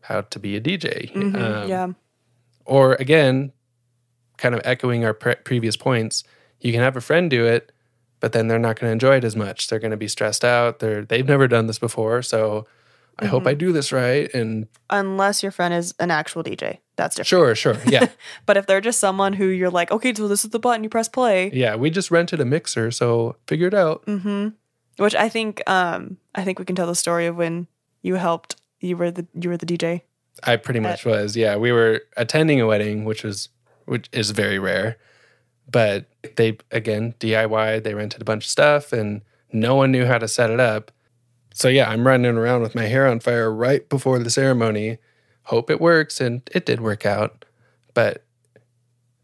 how 0.00 0.22
to 0.22 0.38
be 0.38 0.56
a 0.56 0.60
DJ. 0.60 1.12
Mm-hmm. 1.12 1.36
Um, 1.36 1.68
yeah. 1.68 1.88
Or 2.64 2.94
again, 2.94 3.52
kind 4.38 4.54
of 4.54 4.62
echoing 4.64 5.04
our 5.04 5.14
pre- 5.14 5.36
previous 5.36 5.76
points, 5.76 6.24
you 6.60 6.72
can 6.72 6.80
have 6.80 6.96
a 6.96 7.00
friend 7.00 7.30
do 7.30 7.44
it, 7.44 7.72
but 8.20 8.32
then 8.32 8.48
they're 8.48 8.58
not 8.58 8.80
going 8.80 8.88
to 8.88 8.92
enjoy 8.92 9.16
it 9.16 9.24
as 9.24 9.36
much. 9.36 9.68
They're 9.68 9.78
going 9.78 9.90
to 9.90 9.96
be 9.98 10.08
stressed 10.08 10.44
out. 10.44 10.78
They're 10.78 11.04
they've 11.04 11.28
never 11.28 11.46
done 11.46 11.66
this 11.66 11.78
before, 11.78 12.22
so 12.22 12.66
I 13.18 13.26
hope 13.26 13.42
Mm-hmm. 13.42 13.48
I 13.48 13.54
do 13.54 13.72
this 13.72 13.92
right. 13.92 14.32
And 14.34 14.66
Unless 14.90 15.42
your 15.42 15.52
friend 15.52 15.72
is 15.72 15.94
an 16.00 16.10
actual 16.10 16.42
DJ. 16.42 16.78
That's 16.96 17.16
different. 17.16 17.28
sure, 17.28 17.54
sure, 17.74 17.76
yeah, 17.86 18.06
But 18.46 18.56
if 18.56 18.66
they're 18.66 18.80
just 18.80 19.00
someone 19.00 19.32
who 19.32 19.46
you're 19.46 19.70
like, 19.70 19.90
okay, 19.90 20.14
so 20.14 20.28
this 20.28 20.44
is 20.44 20.50
the 20.50 20.58
button, 20.60 20.84
you 20.84 20.88
press 20.90 21.08
play. 21.08 21.50
yeah. 21.52 21.74
We 21.76 21.90
just 21.90 22.10
rented 22.10 22.40
a 22.40 22.44
mixer, 22.44 22.90
so 22.92 23.36
figure 23.48 23.66
it 23.68 23.74
out. 23.74 24.04
Mm-hmm. 24.06 24.48
Which 25.02 25.14
I 25.16 25.28
think 25.28 25.62
um 25.68 26.18
I 26.36 26.44
think 26.44 26.58
we 26.60 26.64
can 26.64 26.76
tell 26.76 26.86
the 26.86 26.94
story 26.94 27.26
of 27.26 27.34
when 27.36 27.66
you 28.02 28.14
helped 28.14 28.56
you 28.80 28.96
were 28.96 29.10
the 29.10 29.26
you 29.34 29.48
were 29.48 29.56
the 29.56 29.66
DJ. 29.66 30.02
I 30.44 30.56
pretty 30.56 30.80
much 30.80 31.04
was. 31.04 31.36
Yeah, 31.36 31.56
we 31.56 31.72
were 31.72 32.02
attending 32.16 32.60
a 32.60 32.66
wedding, 32.66 33.04
which 33.04 33.24
was 33.24 33.48
which 33.86 34.08
is 34.12 34.30
very 34.30 34.58
rare. 34.60 34.96
But 35.70 36.06
they 36.36 36.58
again 36.70 37.14
DIY. 37.18 37.82
They 37.82 37.94
rented 37.94 38.20
a 38.22 38.24
bunch 38.24 38.44
of 38.44 38.50
stuff, 38.50 38.92
and 38.92 39.22
no 39.52 39.74
one 39.74 39.90
knew 39.90 40.06
how 40.06 40.18
to 40.18 40.28
set 40.28 40.50
it 40.50 40.60
up. 40.60 40.92
So 41.54 41.68
yeah, 41.68 41.88
I'm 41.88 42.06
running 42.06 42.36
around 42.36 42.62
with 42.62 42.74
my 42.74 42.86
hair 42.86 43.06
on 43.06 43.20
fire 43.20 43.50
right 43.50 43.88
before 43.88 44.18
the 44.18 44.28
ceremony. 44.28 44.98
Hope 45.44 45.70
it 45.70 45.80
works, 45.80 46.20
and 46.20 46.42
it 46.52 46.66
did 46.66 46.80
work 46.80 47.06
out. 47.06 47.44
But 47.94 48.24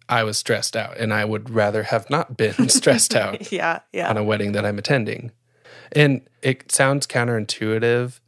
I 0.09 0.23
was 0.23 0.39
stressed 0.39 0.77
out, 0.77 0.97
and 0.97 1.13
I 1.13 1.25
would 1.25 1.51
rather 1.51 1.83
have 1.85 2.09
not 2.09 2.37
been 2.37 2.69
stressed 2.69 3.15
out 3.15 3.51
yeah, 3.53 3.81
yeah. 3.93 4.09
on 4.09 4.17
a 4.17 4.25
wedding 4.25 4.53
that 4.53 4.65
I'm 4.65 4.79
attending. 4.79 5.33
And 5.93 6.23
it 6.41 6.71
sounds 6.71 7.07
counterintuitive, 7.07 8.21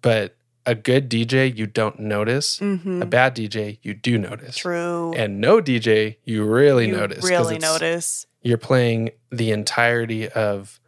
but 0.00 0.36
a 0.66 0.74
good 0.74 1.10
DJ 1.10 1.56
you 1.56 1.66
don't 1.66 1.98
notice. 1.98 2.60
Mm-hmm. 2.60 3.02
A 3.02 3.06
bad 3.06 3.34
DJ 3.34 3.78
you 3.82 3.94
do 3.94 4.16
notice. 4.16 4.56
True. 4.56 5.12
And 5.14 5.40
no 5.40 5.60
DJ 5.60 6.16
you 6.24 6.44
really 6.44 6.86
you 6.86 6.96
notice. 6.96 7.24
really 7.24 7.58
notice. 7.58 8.26
You're 8.42 8.58
playing 8.58 9.10
the 9.30 9.50
entirety 9.50 10.28
of 10.28 10.79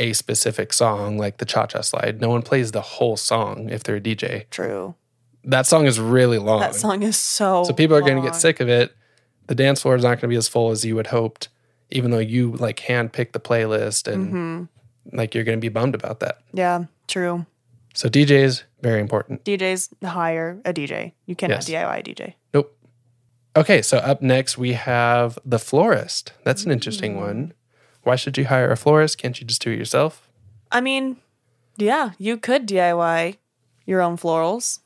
a 0.00 0.12
specific 0.14 0.72
song, 0.72 1.16
like 1.18 1.36
the 1.38 1.44
cha 1.44 1.66
cha 1.66 1.82
slide. 1.82 2.20
No 2.20 2.28
one 2.30 2.42
plays 2.42 2.72
the 2.72 2.80
whole 2.80 3.16
song 3.16 3.68
if 3.70 3.82
they're 3.84 3.96
a 3.96 4.00
DJ. 4.00 4.50
True. 4.50 4.94
That 5.44 5.66
song 5.66 5.86
is 5.86 6.00
really 6.00 6.38
long. 6.38 6.60
That 6.60 6.74
song 6.74 7.02
is 7.04 7.16
so 7.16 7.62
so 7.64 7.72
people 7.72 7.96
are 7.96 8.00
going 8.02 8.16
to 8.16 8.22
get 8.22 8.34
sick 8.34 8.58
of 8.60 8.68
it. 8.68 8.94
The 9.46 9.54
dance 9.54 9.82
floor 9.82 9.94
is 9.96 10.02
not 10.02 10.08
going 10.16 10.20
to 10.22 10.28
be 10.28 10.36
as 10.36 10.48
full 10.48 10.70
as 10.70 10.84
you 10.84 10.96
had 10.96 11.08
hoped, 11.08 11.48
even 11.90 12.10
though 12.10 12.18
you 12.18 12.52
like 12.52 12.80
hand 12.80 13.12
pick 13.12 13.32
the 13.32 13.40
playlist 13.40 14.10
and 14.12 14.32
Mm-hmm. 14.32 15.16
like 15.16 15.34
you're 15.34 15.44
going 15.44 15.58
to 15.58 15.60
be 15.60 15.68
bummed 15.70 15.94
about 15.94 16.20
that. 16.20 16.38
Yeah, 16.52 16.84
true. 17.08 17.46
So 17.94 18.08
DJs 18.08 18.62
very 18.82 19.00
important. 19.00 19.44
DJs 19.44 20.04
hire 20.06 20.60
a 20.64 20.72
DJ. 20.72 21.12
You 21.26 21.34
cannot 21.36 21.68
Yes. 21.68 21.70
DIY 21.70 21.98
a 21.98 22.02
DJ. 22.02 22.34
Nope. 22.54 22.76
Okay, 23.56 23.82
so 23.82 23.98
up 23.98 24.22
next 24.22 24.56
we 24.56 24.74
have 24.74 25.38
the 25.44 25.58
florist. 25.58 26.32
That's 26.44 26.64
an 26.64 26.70
interesting 26.70 27.14
Mm. 27.14 27.20
one. 27.20 27.52
Why 28.02 28.16
should 28.16 28.38
you 28.38 28.46
hire 28.46 28.70
a 28.70 28.76
florist? 28.76 29.18
Can't 29.18 29.38
you 29.40 29.46
just 29.46 29.62
do 29.62 29.70
it 29.70 29.78
yourself? 29.78 30.28
I 30.72 30.80
mean, 30.80 31.16
yeah, 31.76 32.12
you 32.18 32.36
could 32.38 32.66
DIY 32.66 33.36
your 33.86 34.00
own 34.00 34.16
florals. 34.16 34.78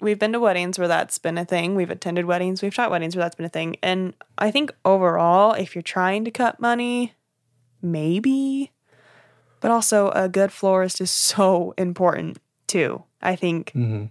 We've 0.00 0.18
been 0.18 0.32
to 0.32 0.40
weddings 0.40 0.78
where 0.78 0.88
that's 0.88 1.18
been 1.18 1.36
a 1.38 1.44
thing. 1.44 1.74
We've 1.74 1.90
attended 1.90 2.24
weddings, 2.24 2.62
we've 2.62 2.74
shot 2.74 2.90
weddings 2.90 3.14
where 3.16 3.24
that's 3.24 3.36
been 3.36 3.46
a 3.46 3.50
thing. 3.50 3.76
And 3.82 4.14
I 4.38 4.50
think 4.50 4.72
overall, 4.84 5.52
if 5.52 5.74
you're 5.74 5.82
trying 5.82 6.24
to 6.24 6.30
cut 6.30 6.58
money, 6.60 7.14
maybe. 7.82 8.72
But 9.60 9.70
also, 9.70 10.10
a 10.10 10.28
good 10.28 10.52
florist 10.52 11.00
is 11.00 11.10
so 11.10 11.74
important 11.76 12.38
too. 12.66 13.04
I 13.20 13.36
think 13.36 13.72
Mm-hmm. 13.74 14.06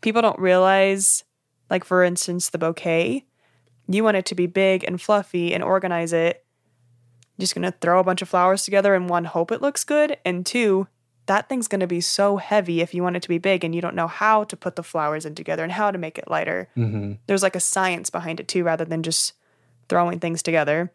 people 0.00 0.22
don't 0.22 0.38
realize, 0.38 1.22
like, 1.70 1.84
for 1.84 2.02
instance, 2.02 2.50
the 2.50 2.58
bouquet, 2.58 3.24
you 3.86 4.02
want 4.02 4.16
it 4.16 4.26
to 4.26 4.34
be 4.34 4.46
big 4.46 4.84
and 4.84 5.00
fluffy 5.00 5.54
and 5.54 5.62
organize 5.62 6.12
it. 6.12 6.44
Just 7.38 7.54
gonna 7.54 7.74
throw 7.80 8.00
a 8.00 8.04
bunch 8.04 8.22
of 8.22 8.28
flowers 8.28 8.64
together 8.64 8.94
and 8.94 9.08
one, 9.08 9.24
hope 9.24 9.52
it 9.52 9.62
looks 9.62 9.84
good, 9.84 10.16
and 10.24 10.44
two, 10.44 10.88
that 11.26 11.48
thing's 11.48 11.68
gonna 11.68 11.86
be 11.86 12.00
so 12.00 12.38
heavy 12.38 12.80
if 12.80 12.94
you 12.94 13.02
want 13.02 13.16
it 13.16 13.22
to 13.22 13.28
be 13.28 13.38
big 13.38 13.62
and 13.64 13.74
you 13.74 13.80
don't 13.80 13.94
know 13.94 14.08
how 14.08 14.44
to 14.44 14.56
put 14.56 14.76
the 14.76 14.82
flowers 14.82 15.26
in 15.26 15.34
together 15.34 15.62
and 15.62 15.72
how 15.72 15.90
to 15.90 15.98
make 15.98 16.18
it 16.18 16.30
lighter. 16.30 16.68
Mm-hmm. 16.76 17.12
There's 17.26 17.42
like 17.42 17.56
a 17.56 17.60
science 17.60 18.10
behind 18.10 18.40
it 18.40 18.48
too, 18.48 18.64
rather 18.64 18.84
than 18.84 19.02
just 19.02 19.34
throwing 19.88 20.18
things 20.18 20.42
together. 20.42 20.92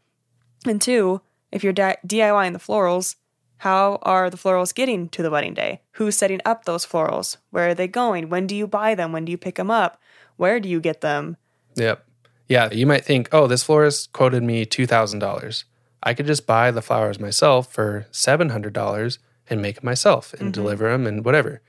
And 0.66 0.82
two, 0.82 1.22
if 1.52 1.64
you're 1.64 1.74
di- 1.74 1.98
DIYing 2.06 2.54
the 2.54 2.60
florals, 2.60 3.16
how 3.58 4.00
are 4.02 4.30
the 4.30 4.38
florals 4.38 4.76
getting 4.76 5.08
to 5.10 5.24
the 5.24 5.30
wedding 5.30 5.54
day? 5.54 5.82
Who's 5.92 6.18
setting 6.18 6.42
up 6.44 6.66
those 6.66 6.86
florals? 6.86 7.38
Where 7.52 7.70
are 7.70 7.74
they 7.74 7.88
going? 7.88 8.30
When 8.30 8.48
do 8.48 8.56
you 8.56 8.68
buy 8.68 8.96
them? 8.96 9.12
When 9.12 9.24
do 9.24 9.32
you 9.32 9.38
pick 9.38 9.56
them 9.56 9.72
up? 9.72 10.02
Where 10.36 10.60
do 10.60 10.68
you 10.68 10.82
get 10.82 11.02
them? 11.02 11.38
Yep. 11.76 12.06
Yeah, 12.50 12.70
you 12.72 12.86
might 12.86 13.06
think, 13.06 13.30
oh, 13.32 13.48
this 13.48 13.64
florist 13.64 14.12
quoted 14.12 14.44
me 14.44 14.66
$2,000. 14.66 15.64
I 16.04 16.14
could 16.14 16.26
just 16.28 16.46
buy 16.46 16.70
the 16.72 16.82
flowers 16.82 17.20
myself 17.20 17.72
for 17.74 18.08
$700 18.12 19.18
and 19.50 19.62
make 19.62 19.76
them 19.78 19.86
myself 19.86 20.34
and 20.34 20.54
deliver 20.54 20.92
them 20.92 21.08
and 21.08 21.24
whatever. 21.24 21.62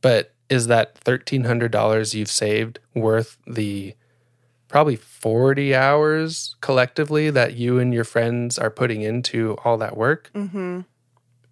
But 0.00 0.32
is 0.48 0.68
that 0.68 0.98
$1,300 1.04 2.14
you've 2.14 2.30
saved 2.30 2.78
worth 2.94 3.36
the 3.46 3.94
probably 4.68 4.96
40 4.96 5.74
hours 5.74 6.54
collectively 6.60 7.30
that 7.30 7.54
you 7.54 7.78
and 7.78 7.92
your 7.92 8.04
friends 8.04 8.58
are 8.58 8.70
putting 8.70 9.02
into 9.02 9.56
all 9.64 9.76
that 9.78 9.96
work? 9.96 10.30
Mm-hmm. 10.34 10.80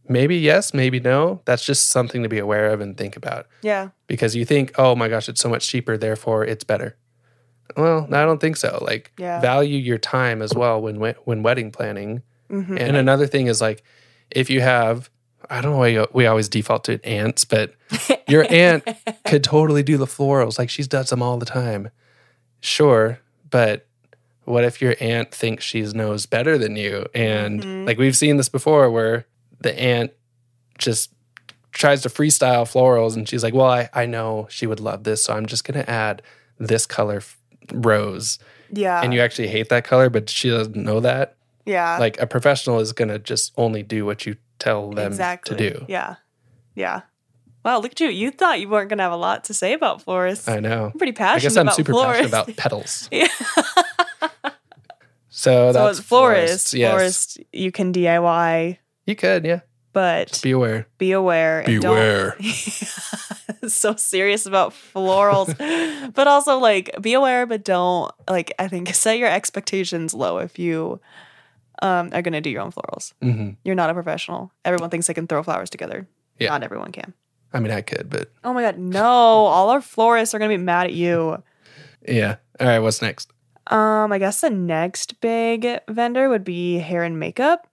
Maybe 0.08 0.36
yes, 0.36 0.72
maybe 0.72 1.00
no. 1.00 1.40
That's 1.44 1.64
just 1.66 1.88
something 1.88 2.22
to 2.22 2.28
be 2.28 2.38
aware 2.38 2.70
of 2.72 2.80
and 2.80 2.96
think 2.96 3.16
about 3.16 3.46
Yeah. 3.62 3.88
because 4.06 4.36
you 4.36 4.44
think, 4.44 4.72
oh 4.78 4.94
my 4.94 5.08
gosh, 5.08 5.28
it's 5.28 5.40
so 5.40 5.48
much 5.48 5.66
cheaper, 5.66 5.96
therefore 5.96 6.44
it's 6.44 6.62
better. 6.62 6.96
Well, 7.76 8.06
I 8.12 8.24
don't 8.24 8.40
think 8.40 8.56
so. 8.56 8.78
Like, 8.82 9.12
Yeah. 9.18 9.40
value 9.40 9.76
your 9.78 9.98
time 9.98 10.42
as 10.42 10.54
well 10.54 10.80
when 10.80 10.96
when 11.24 11.42
wedding 11.42 11.70
planning. 11.70 12.22
Mm-hmm. 12.50 12.78
And 12.78 12.96
another 12.96 13.26
thing 13.26 13.46
is 13.48 13.60
like, 13.60 13.82
if 14.30 14.50
you 14.50 14.60
have, 14.60 15.10
I 15.50 15.60
don't 15.60 15.72
know 15.72 15.78
why 15.78 16.06
we 16.12 16.26
always 16.26 16.48
default 16.48 16.84
to 16.84 17.04
aunts, 17.04 17.44
but 17.44 17.74
your 18.28 18.46
aunt 18.50 18.86
could 19.26 19.42
totally 19.44 19.82
do 19.82 19.96
the 19.96 20.06
florals. 20.06 20.58
Like 20.58 20.70
she's 20.70 20.88
does 20.88 21.10
them 21.10 21.22
all 21.22 21.38
the 21.38 21.46
time. 21.46 21.90
Sure, 22.60 23.20
but 23.50 23.86
what 24.44 24.64
if 24.64 24.80
your 24.80 24.94
aunt 25.00 25.32
thinks 25.32 25.64
she 25.64 25.82
knows 25.82 26.26
better 26.26 26.56
than 26.58 26.76
you? 26.76 27.06
And 27.14 27.62
Mhm. 27.62 27.86
like 27.86 27.98
we've 27.98 28.16
seen 28.16 28.36
this 28.36 28.48
before, 28.48 28.90
where 28.90 29.26
the 29.60 29.78
aunt 29.78 30.12
just 30.78 31.12
tries 31.72 32.02
to 32.02 32.08
freestyle 32.08 32.62
florals, 32.64 33.16
and 33.16 33.28
she's 33.28 33.42
like, 33.42 33.54
"Well, 33.54 33.66
I 33.66 33.88
I 33.92 34.06
know 34.06 34.46
she 34.50 34.66
would 34.66 34.80
love 34.80 35.04
this, 35.04 35.24
so 35.24 35.34
I'm 35.34 35.46
just 35.46 35.64
gonna 35.64 35.84
add 35.88 36.22
this 36.58 36.86
color 36.86 37.18
f- 37.18 37.36
rose." 37.72 38.38
Yeah. 38.72 39.00
and 39.00 39.14
you 39.14 39.20
actually 39.20 39.46
hate 39.48 39.68
that 39.68 39.84
color, 39.84 40.10
but 40.10 40.28
she 40.28 40.50
doesn't 40.50 40.74
know 40.76 40.98
that. 41.00 41.36
yeah. 41.64 41.98
Like 41.98 42.20
a 42.20 42.26
professional 42.26 42.80
is 42.80 42.92
gonna 42.92 43.18
just 43.18 43.52
only 43.56 43.82
do 43.82 44.04
what 44.04 44.26
you 44.26 44.36
tell 44.58 44.90
them 44.90 45.06
exactly. 45.06 45.56
to 45.56 45.70
do. 45.70 45.84
Yeah. 45.88 46.16
Yeah. 46.74 47.02
Wow, 47.64 47.78
look 47.80 47.92
at 47.92 48.00
you. 48.00 48.08
You 48.08 48.30
thought 48.30 48.60
you 48.60 48.68
weren't 48.68 48.88
going 48.88 48.98
to 48.98 49.02
have 49.02 49.12
a 49.12 49.16
lot 49.16 49.42
to 49.44 49.54
say 49.54 49.72
about 49.72 50.00
florists. 50.00 50.46
I 50.46 50.60
know. 50.60 50.84
I'm 50.92 50.98
pretty 50.98 51.10
passionate 51.12 51.50
I 51.52 51.54
guess 51.54 51.56
I'm 51.56 51.70
super 51.74 51.90
florists. 51.92 52.30
passionate 52.30 52.48
about 52.48 52.56
petals. 52.56 53.08
Yeah. 53.12 53.26
So 55.28 55.70
so 55.70 55.72
that's 55.72 55.98
it's 55.98 56.06
florist. 56.08 56.74
Yes. 56.74 56.90
Florist, 56.92 57.40
you 57.52 57.70
can 57.72 57.92
DIY, 57.92 58.78
You 59.04 59.16
could, 59.16 59.44
yeah. 59.44 59.60
But 59.96 60.40
Be 60.42 60.50
aware. 60.50 60.86
be 60.98 61.12
aware. 61.12 61.60
and 61.60 61.80
don't- 61.80 61.94
Beware. 61.96 62.36
so 63.68 63.96
serious 63.96 64.44
about 64.44 64.72
florals, 64.74 65.56
but 66.14 66.28
also 66.28 66.58
like 66.58 66.90
be 67.00 67.14
aware, 67.14 67.46
but 67.46 67.64
don't 67.64 68.12
like. 68.28 68.52
I 68.58 68.68
think 68.68 68.94
set 68.94 69.16
your 69.16 69.28
expectations 69.30 70.12
low 70.12 70.36
if 70.38 70.58
you 70.58 71.00
um, 71.80 72.10
are 72.12 72.20
going 72.20 72.34
to 72.34 72.42
do 72.42 72.50
your 72.50 72.60
own 72.60 72.72
florals. 72.72 73.14
hmm 73.22 73.50
You're 73.64 73.74
not 73.74 73.88
a 73.88 73.94
professional. 73.94 74.52
Everyone 74.66 74.90
thinks 74.90 75.06
they 75.06 75.14
can 75.14 75.26
throw 75.26 75.42
flowers 75.42 75.70
together. 75.70 76.06
Yeah. 76.38 76.50
Not 76.50 76.62
everyone 76.62 76.92
can. 76.92 77.14
I 77.54 77.60
mean, 77.60 77.72
I 77.72 77.80
could, 77.80 78.10
but 78.10 78.30
Oh 78.44 78.52
my 78.52 78.60
god, 78.62 78.76
no! 78.78 79.02
All 79.06 79.70
our 79.70 79.80
florists 79.80 80.34
are 80.34 80.38
going 80.38 80.50
to 80.50 80.58
be 80.58 80.62
mad 80.62 80.86
at 80.88 80.92
you. 80.92 81.42
yeah. 82.06 82.36
All 82.60 82.66
right. 82.66 82.80
What's 82.80 83.00
next? 83.00 83.30
Um, 83.68 84.12
I 84.12 84.18
guess 84.18 84.42
the 84.42 84.50
next 84.50 85.20
big 85.22 85.66
vendor 85.88 86.28
would 86.28 86.44
be 86.44 86.78
hair 86.78 87.02
and 87.02 87.18
makeup. 87.18 87.66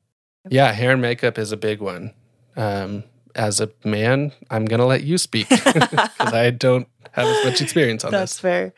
Yeah, 0.50 0.72
hair 0.72 0.92
and 0.92 1.02
makeup 1.02 1.38
is 1.38 1.52
a 1.52 1.58
big 1.58 1.80
one. 1.80 2.14
Um, 2.56 3.04
as 3.36 3.60
a 3.60 3.70
man, 3.84 4.32
I'm 4.50 4.66
gonna 4.66 4.86
let 4.86 5.04
you 5.04 5.18
speak 5.18 5.50
because 5.50 6.10
I 6.20 6.52
don't 6.52 6.88
have 7.12 7.26
as 7.28 7.46
much 7.46 7.62
experience 7.62 8.04
on 8.04 8.12
That's 8.12 8.34
this. 8.34 8.40
fair. 8.40 8.74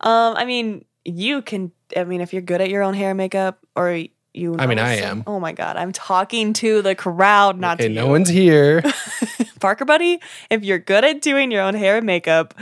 Um, 0.00 0.36
I 0.36 0.44
mean, 0.44 0.84
you 1.04 1.42
can. 1.42 1.72
I 1.96 2.04
mean, 2.04 2.20
if 2.20 2.32
you're 2.32 2.42
good 2.42 2.60
at 2.60 2.70
your 2.70 2.82
own 2.82 2.94
hair 2.94 3.10
and 3.10 3.16
makeup, 3.18 3.58
or 3.76 4.04
you. 4.32 4.56
I 4.58 4.66
mean, 4.66 4.78
I 4.78 4.98
some- 5.00 5.18
am. 5.20 5.24
Oh 5.26 5.38
my 5.40 5.52
god, 5.52 5.76
I'm 5.76 5.92
talking 5.92 6.52
to 6.54 6.82
the 6.82 6.94
crowd, 6.94 7.58
not 7.60 7.78
Okay, 7.80 7.88
to 7.88 7.94
no 7.94 8.06
you. 8.06 8.10
one's 8.10 8.28
here. 8.28 8.82
Parker 9.60 9.84
Buddy. 9.84 10.20
If 10.50 10.64
you're 10.64 10.78
good 10.78 11.04
at 11.04 11.20
doing 11.20 11.50
your 11.50 11.62
own 11.62 11.74
hair 11.74 11.96
and 11.98 12.06
makeup, 12.06 12.54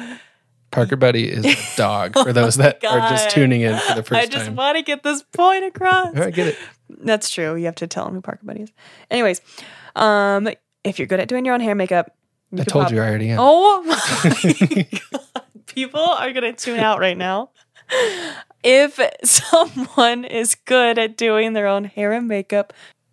Parker 0.71 0.97
Buddy 1.05 1.29
is 1.29 1.45
a 1.45 1.77
dog 1.77 2.15
for 2.15 2.33
those 2.33 2.57
that 2.57 2.85
are 2.85 3.09
just 3.11 3.31
tuning 3.31 3.63
in 3.63 3.79
for 3.79 3.95
the 3.95 4.03
first 4.03 4.09
time. 4.09 4.21
I 4.21 4.27
just 4.27 4.47
time. 4.47 4.57
want 4.57 4.77
to 4.77 4.83
get 4.83 5.03
this 5.03 5.23
point 5.23 5.65
across. 5.65 6.15
Right, 6.15 6.35
get 6.35 6.49
it. 6.49 6.59
That's 6.89 7.31
true. 7.31 7.55
You 7.57 7.67
have 7.67 7.75
to 7.77 7.87
tell 7.87 8.05
them 8.05 8.15
who 8.15 8.21
Parker 8.21 8.45
Buddy 8.45 8.63
is. 8.63 8.73
Anyways, 9.11 9.41
um, 9.97 10.49
if 10.85 10.99
you're 10.99 11.07
good 11.07 11.21
at 11.21 11.29
doing 11.29 11.45
your 11.45 11.55
own 11.55 11.61
hair 11.61 11.73
and 11.73 11.79
makeup, 11.79 12.15
you 12.51 12.61
I 12.61 12.65
told 12.65 12.85
pop- 12.85 12.93
you 12.93 13.01
I 13.01 13.09
already 13.09 13.31
am. 13.31 13.39
Oh 13.41 13.83
my 14.75 14.87
god. 15.13 15.23
People 15.67 16.01
are 16.01 16.33
gonna 16.33 16.53
tune 16.53 16.79
out 16.81 16.99
right 16.99 17.17
now. 17.17 17.51
If 18.63 19.01
someone 19.25 20.25
is 20.25 20.55
good 20.55 20.99
at 20.99 21.17
doing 21.17 21.53
their 21.53 21.67
own 21.67 21.85
hair 21.85 22.13
and 22.13 22.27
makeup, 22.27 22.73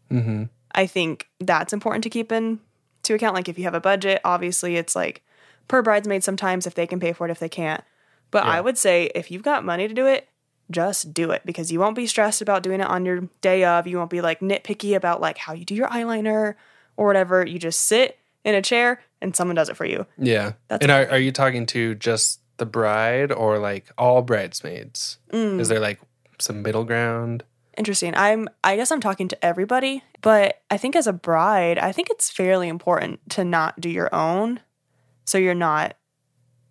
hmm 0.10 0.44
I 0.74 0.88
think 0.88 1.28
that's 1.39 1.72
important 1.72 2.04
to 2.04 2.10
keep 2.10 2.32
in 2.32 2.60
to 3.04 3.13
account. 3.13 3.36
Like 3.36 3.48
if 3.48 3.58
you 3.58 3.63
have 3.65 3.74
a 3.76 3.80
budget, 3.80 4.20
obviously 4.26 4.76
it's 4.76 4.96
like 4.96 5.24
per 5.67 5.82
bridesmaid 5.82 6.23
sometimes 6.23 6.67
if 6.67 6.75
they 6.75 6.88
can 6.88 6.99
pay 6.99 7.13
for 7.13 7.28
it, 7.28 7.32
if 7.32 7.39
they 7.39 7.49
can't. 7.49 7.84
But 8.32 8.43
I 8.45 8.60
would 8.60 8.78
say 8.78 9.12
if 9.15 9.32
you've 9.32 9.43
got 9.43 9.63
money 9.63 9.88
to 9.88 9.93
do 9.93 10.08
it, 10.08 10.28
just 10.71 11.13
do 11.13 11.32
it 11.32 11.43
because 11.45 11.71
you 11.71 11.80
won't 11.80 11.95
be 11.95 12.08
stressed 12.08 12.41
about 12.41 12.63
doing 12.63 12.82
it 12.82 12.88
on 12.88 13.06
your 13.06 13.30
day 13.41 13.63
of. 13.63 13.88
You 13.88 13.97
won't 13.97 14.10
be 14.10 14.21
like 14.21 14.39
nitpicky 14.39 14.95
about 14.95 15.21
like 15.21 15.38
how 15.38 15.54
you 15.54 15.63
do 15.63 15.75
your 15.75 15.88
eyeliner 15.88 16.56
or 16.97 17.08
whatever. 17.08 17.45
You 17.45 17.60
just 17.60 17.82
sit 17.84 18.17
in 18.43 18.56
a 18.56 18.62
chair 18.62 19.01
and 19.21 19.36
someone 19.36 19.56
does 19.56 19.69
it 19.69 19.78
for 19.78 19.86
you. 19.86 20.06
Yeah. 20.17 20.54
That's 20.67 20.84
and 20.84 20.91
are, 20.91 21.08
are 21.10 21.19
you 21.19 21.32
talking 21.32 21.65
to 21.67 21.95
just 21.95 22.41
the 22.58 22.65
bride 22.65 23.32
or 23.32 23.60
like 23.60 23.86
all 23.97 24.21
bridesmaids? 24.21 25.17
Mm. 25.32 25.60
Is 25.60 25.69
there 25.69 25.80
like 25.80 25.99
some 26.39 26.62
middle 26.62 26.84
ground? 26.84 27.43
Interesting. 27.78 28.13
I'm 28.15 28.47
I 28.63 28.75
guess 28.75 28.91
I'm 28.91 29.01
talking 29.01 29.28
to 29.28 29.45
everybody, 29.45 30.04
but 30.21 30.62
I 30.71 30.78
think 30.78 30.95
as 30.95 31.08
a 31.08 31.13
bride, 31.13 31.78
I 31.78 31.91
think 31.91 32.10
it's 32.10 32.32
fairly 32.32 32.69
important 32.69 33.19
to 33.32 33.43
not 33.43 33.80
do 33.80 33.89
your 33.89 34.13
own 34.13 34.62
so 35.26 35.38
you're 35.38 35.54
not 35.56 35.96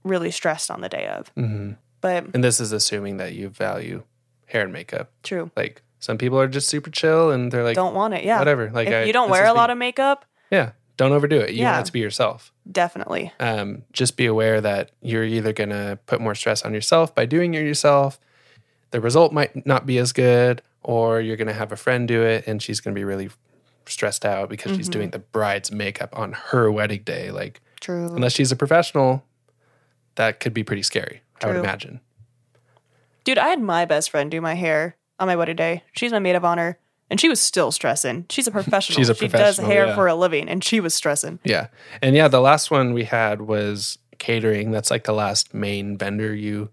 really 0.05 0.31
stressed 0.31 0.71
on 0.71 0.81
the 0.81 0.89
day 0.89 1.07
of. 1.07 1.29
hmm 1.37 1.73
But 2.01 2.27
And 2.35 2.43
this 2.45 2.61
is 2.61 2.73
assuming 2.73 3.17
that 3.19 3.33
you 3.35 3.49
value 3.49 4.03
hair 4.47 4.63
and 4.63 4.73
makeup. 4.73 5.11
true. 5.23 5.51
Like 5.57 5.83
some 5.99 6.19
people 6.19 6.39
are 6.39 6.49
just 6.49 6.69
super 6.69 6.91
chill 6.91 7.31
and 7.31 7.51
they're 7.51 7.65
like, 7.65 7.75
don't 7.75 7.95
want 7.95 8.15
it. 8.15 8.25
Yeah. 8.25 8.39
whatever. 8.39 8.71
Like 8.71 8.89
if 8.89 8.95
I, 8.95 9.03
you 9.05 9.13
don't 9.13 9.31
wear 9.31 9.47
a 9.47 9.53
lot 9.55 9.71
of 9.71 9.79
makeup, 9.79 10.25
yeah, 10.51 10.73
don't 10.99 11.13
overdo 11.13 11.41
it. 11.41 11.51
You 11.51 11.63
Yeah. 11.63 11.73
want 11.73 11.85
it 11.85 11.87
to 11.87 11.93
be 11.93 12.01
yourself. 12.01 12.53
definitely. 12.71 13.33
Um, 13.41 13.83
just 13.93 14.17
be 14.17 14.27
aware 14.27 14.61
that 14.61 14.91
you're 15.01 15.25
either 15.25 15.53
gonna 15.53 15.99
put 16.07 16.21
more 16.21 16.35
stress 16.35 16.63
on 16.63 16.75
yourself 16.75 17.15
by 17.15 17.25
doing 17.27 17.55
it 17.55 17.63
yourself. 17.65 18.21
The 18.91 19.01
result 19.01 19.33
might 19.33 19.67
not 19.67 19.87
be 19.87 19.99
as 19.99 20.13
good, 20.13 20.63
or 20.83 21.21
you're 21.21 21.37
gonna 21.37 21.55
have 21.55 21.73
a 21.73 21.77
friend 21.77 22.07
do 22.07 22.23
it 22.23 22.45
and 22.47 22.63
she's 22.63 22.81
gonna 22.81 22.95
be 22.95 23.05
really 23.05 23.31
stressed 23.87 24.25
out 24.27 24.49
because 24.51 24.77
she's 24.77 24.89
Mhm. 24.89 24.93
doing 24.93 25.11
the 25.11 25.19
bride's 25.19 25.73
makeup 25.73 26.11
on 26.17 26.33
her 26.33 26.71
wedding 26.71 27.03
day. 27.03 27.31
Like 27.31 27.61
True. 27.85 28.07
unless 28.15 28.33
she's 28.33 28.51
a 28.53 28.57
professional, 28.57 29.23
that 30.15 30.41
could 30.41 30.55
be 30.55 30.65
pretty 30.65 30.83
scary. 30.83 31.23
I 31.43 31.47
would 31.47 31.53
True. 31.55 31.63
imagine. 31.63 32.01
Dude, 33.25 33.39
I 33.39 33.49
had 33.49 33.61
my 33.61 33.85
best 33.85 34.11
friend 34.11 34.31
do 34.31 34.41
my 34.41 34.55
hair 34.55 34.97
on 35.19 35.27
my 35.29 35.37
wedding 35.37 35.57
day. 35.57 35.83
She's 35.93 36.13
my 36.13 36.19
maid 36.19 36.37
of 36.37 36.45
honor. 36.45 36.79
And 37.11 37.21
she 37.21 37.29
was 37.29 37.41
still 37.41 37.71
stressing. 37.71 38.27
She's 38.31 38.47
a 38.47 38.51
professional. 38.61 38.97
She's 38.97 39.09
a 39.09 39.15
she 39.15 39.29
does 39.29 39.57
professional, 39.57 39.67
hair 39.71 39.87
yeah. 39.87 39.95
for 39.95 40.07
a 40.07 40.15
living, 40.15 40.49
and 40.49 40.65
she 40.65 40.81
was 40.81 40.95
stressing. 40.95 41.39
Yeah. 41.45 41.69
And 42.01 42.17
yeah, 42.17 42.29
the 42.29 42.41
last 42.41 42.71
one 42.71 42.93
we 42.95 43.05
had 43.05 43.43
was 43.43 43.99
catering. 44.19 44.71
That's 44.71 44.91
like 44.91 45.05
the 45.05 45.13
last 45.13 45.53
main 45.53 45.99
vendor 45.99 46.35
you 46.35 46.71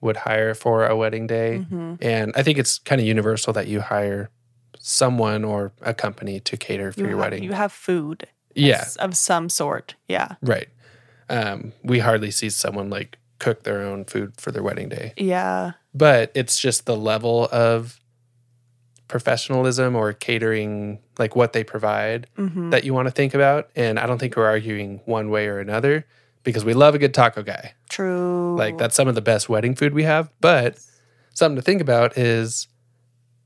would 0.00 0.16
hire 0.18 0.54
for 0.54 0.86
a 0.86 0.96
wedding 0.96 1.26
day. 1.26 1.64
Mhm. 1.70 1.98
And 2.00 2.32
I 2.34 2.42
think 2.42 2.58
it's 2.58 2.78
kind 2.78 3.00
of 3.00 3.06
universal 3.06 3.52
that 3.52 3.68
you 3.68 3.80
hire 3.80 4.30
someone 4.78 5.44
or 5.44 5.72
a 5.82 5.92
company 5.94 6.40
to 6.40 6.56
cater 6.56 6.90
for 6.92 7.00
You 7.00 7.08
your 7.08 7.16
wedding. 7.18 7.42
You 7.44 7.52
have 7.52 7.70
food. 7.70 8.26
Yeah, 8.54 8.80
s- 8.82 8.96
Of 8.96 9.16
some 9.16 9.48
sort. 9.48 9.94
Yeah. 10.08 10.34
right. 10.42 10.68
Um, 11.28 11.72
we 11.84 12.00
hardly 12.00 12.30
see 12.30 12.50
someone 12.50 12.90
like 12.90 13.16
cook 13.38 13.62
their 13.62 13.80
own 13.82 14.04
food 14.04 14.32
for 14.40 14.50
their 14.50 14.62
wedding 14.62 14.88
day, 14.88 15.14
Yeah. 15.16 15.72
but 15.94 16.30
it's 16.34 16.58
just 16.60 16.86
the 16.86 16.96
level 16.96 17.48
of 17.52 18.00
professionalism 19.08 19.96
or 19.96 20.12
catering, 20.12 20.98
like 21.18 21.34
what 21.34 21.52
they 21.52 21.64
provide, 21.64 22.26
Mm-hmm. 22.36 22.70
that 22.70 22.84
you 22.84 22.94
want 22.94 23.06
to 23.06 23.12
think 23.12 23.34
about. 23.34 23.70
And 23.76 23.98
I 23.98 24.06
don't 24.06 24.18
think 24.18 24.36
we're 24.36 24.46
arguing 24.46 25.00
one 25.04 25.30
way 25.30 25.46
or 25.48 25.58
another 25.58 26.06
because 26.44 26.64
we 26.64 26.74
love 26.74 26.94
a 26.94 26.98
good 26.98 27.12
taco 27.14 27.42
guy. 27.42 27.74
True. 27.88 28.56
Like 28.56 28.78
that's 28.78 28.94
some 28.94 29.08
of 29.08 29.14
the 29.14 29.20
best 29.22 29.48
wedding 29.48 29.74
food 29.74 29.94
we 29.94 30.04
have. 30.04 30.30
But 30.40 30.78
something 31.34 31.56
to 31.56 31.62
think 31.62 31.80
about 31.80 32.16
is 32.16 32.68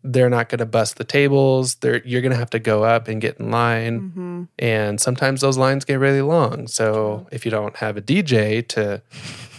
they're 0.06 0.28
not 0.28 0.50
going 0.50 0.58
to 0.58 0.66
bust 0.66 0.98
the 0.98 1.04
tables. 1.04 1.76
They're 1.76 2.02
you're 2.04 2.20
going 2.20 2.32
to 2.32 2.38
have 2.38 2.50
to 2.50 2.58
go 2.58 2.84
up 2.84 3.08
and 3.08 3.20
get 3.20 3.40
in 3.40 3.50
line, 3.50 4.00
Mm-hmm. 4.00 4.42
and 4.58 5.00
sometimes 5.00 5.40
those 5.40 5.56
lines 5.56 5.84
get 5.84 5.98
really 5.98 6.20
long. 6.20 6.68
So 6.68 7.26
if 7.32 7.44
you 7.44 7.50
don't 7.50 7.74
have 7.76 7.96
a 7.96 8.02
DJ 8.02 8.66
to 8.68 9.02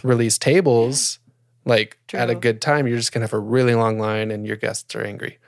release 0.03 0.38
tables 0.38 1.19
like 1.65 1.97
at 2.13 2.29
a 2.29 2.36
good 2.36 2.62
time, 2.62 2.86
you're 2.86 2.97
just 2.97 3.12
going 3.12 3.21
to 3.21 3.25
have 3.25 3.34
a 3.34 3.39
really 3.39 3.73
long 3.73 3.97
line, 3.99 4.29
and 4.29 4.45
your 4.45 4.55
guests 4.55 4.95
are 4.95 5.01
angry. 5.03 5.39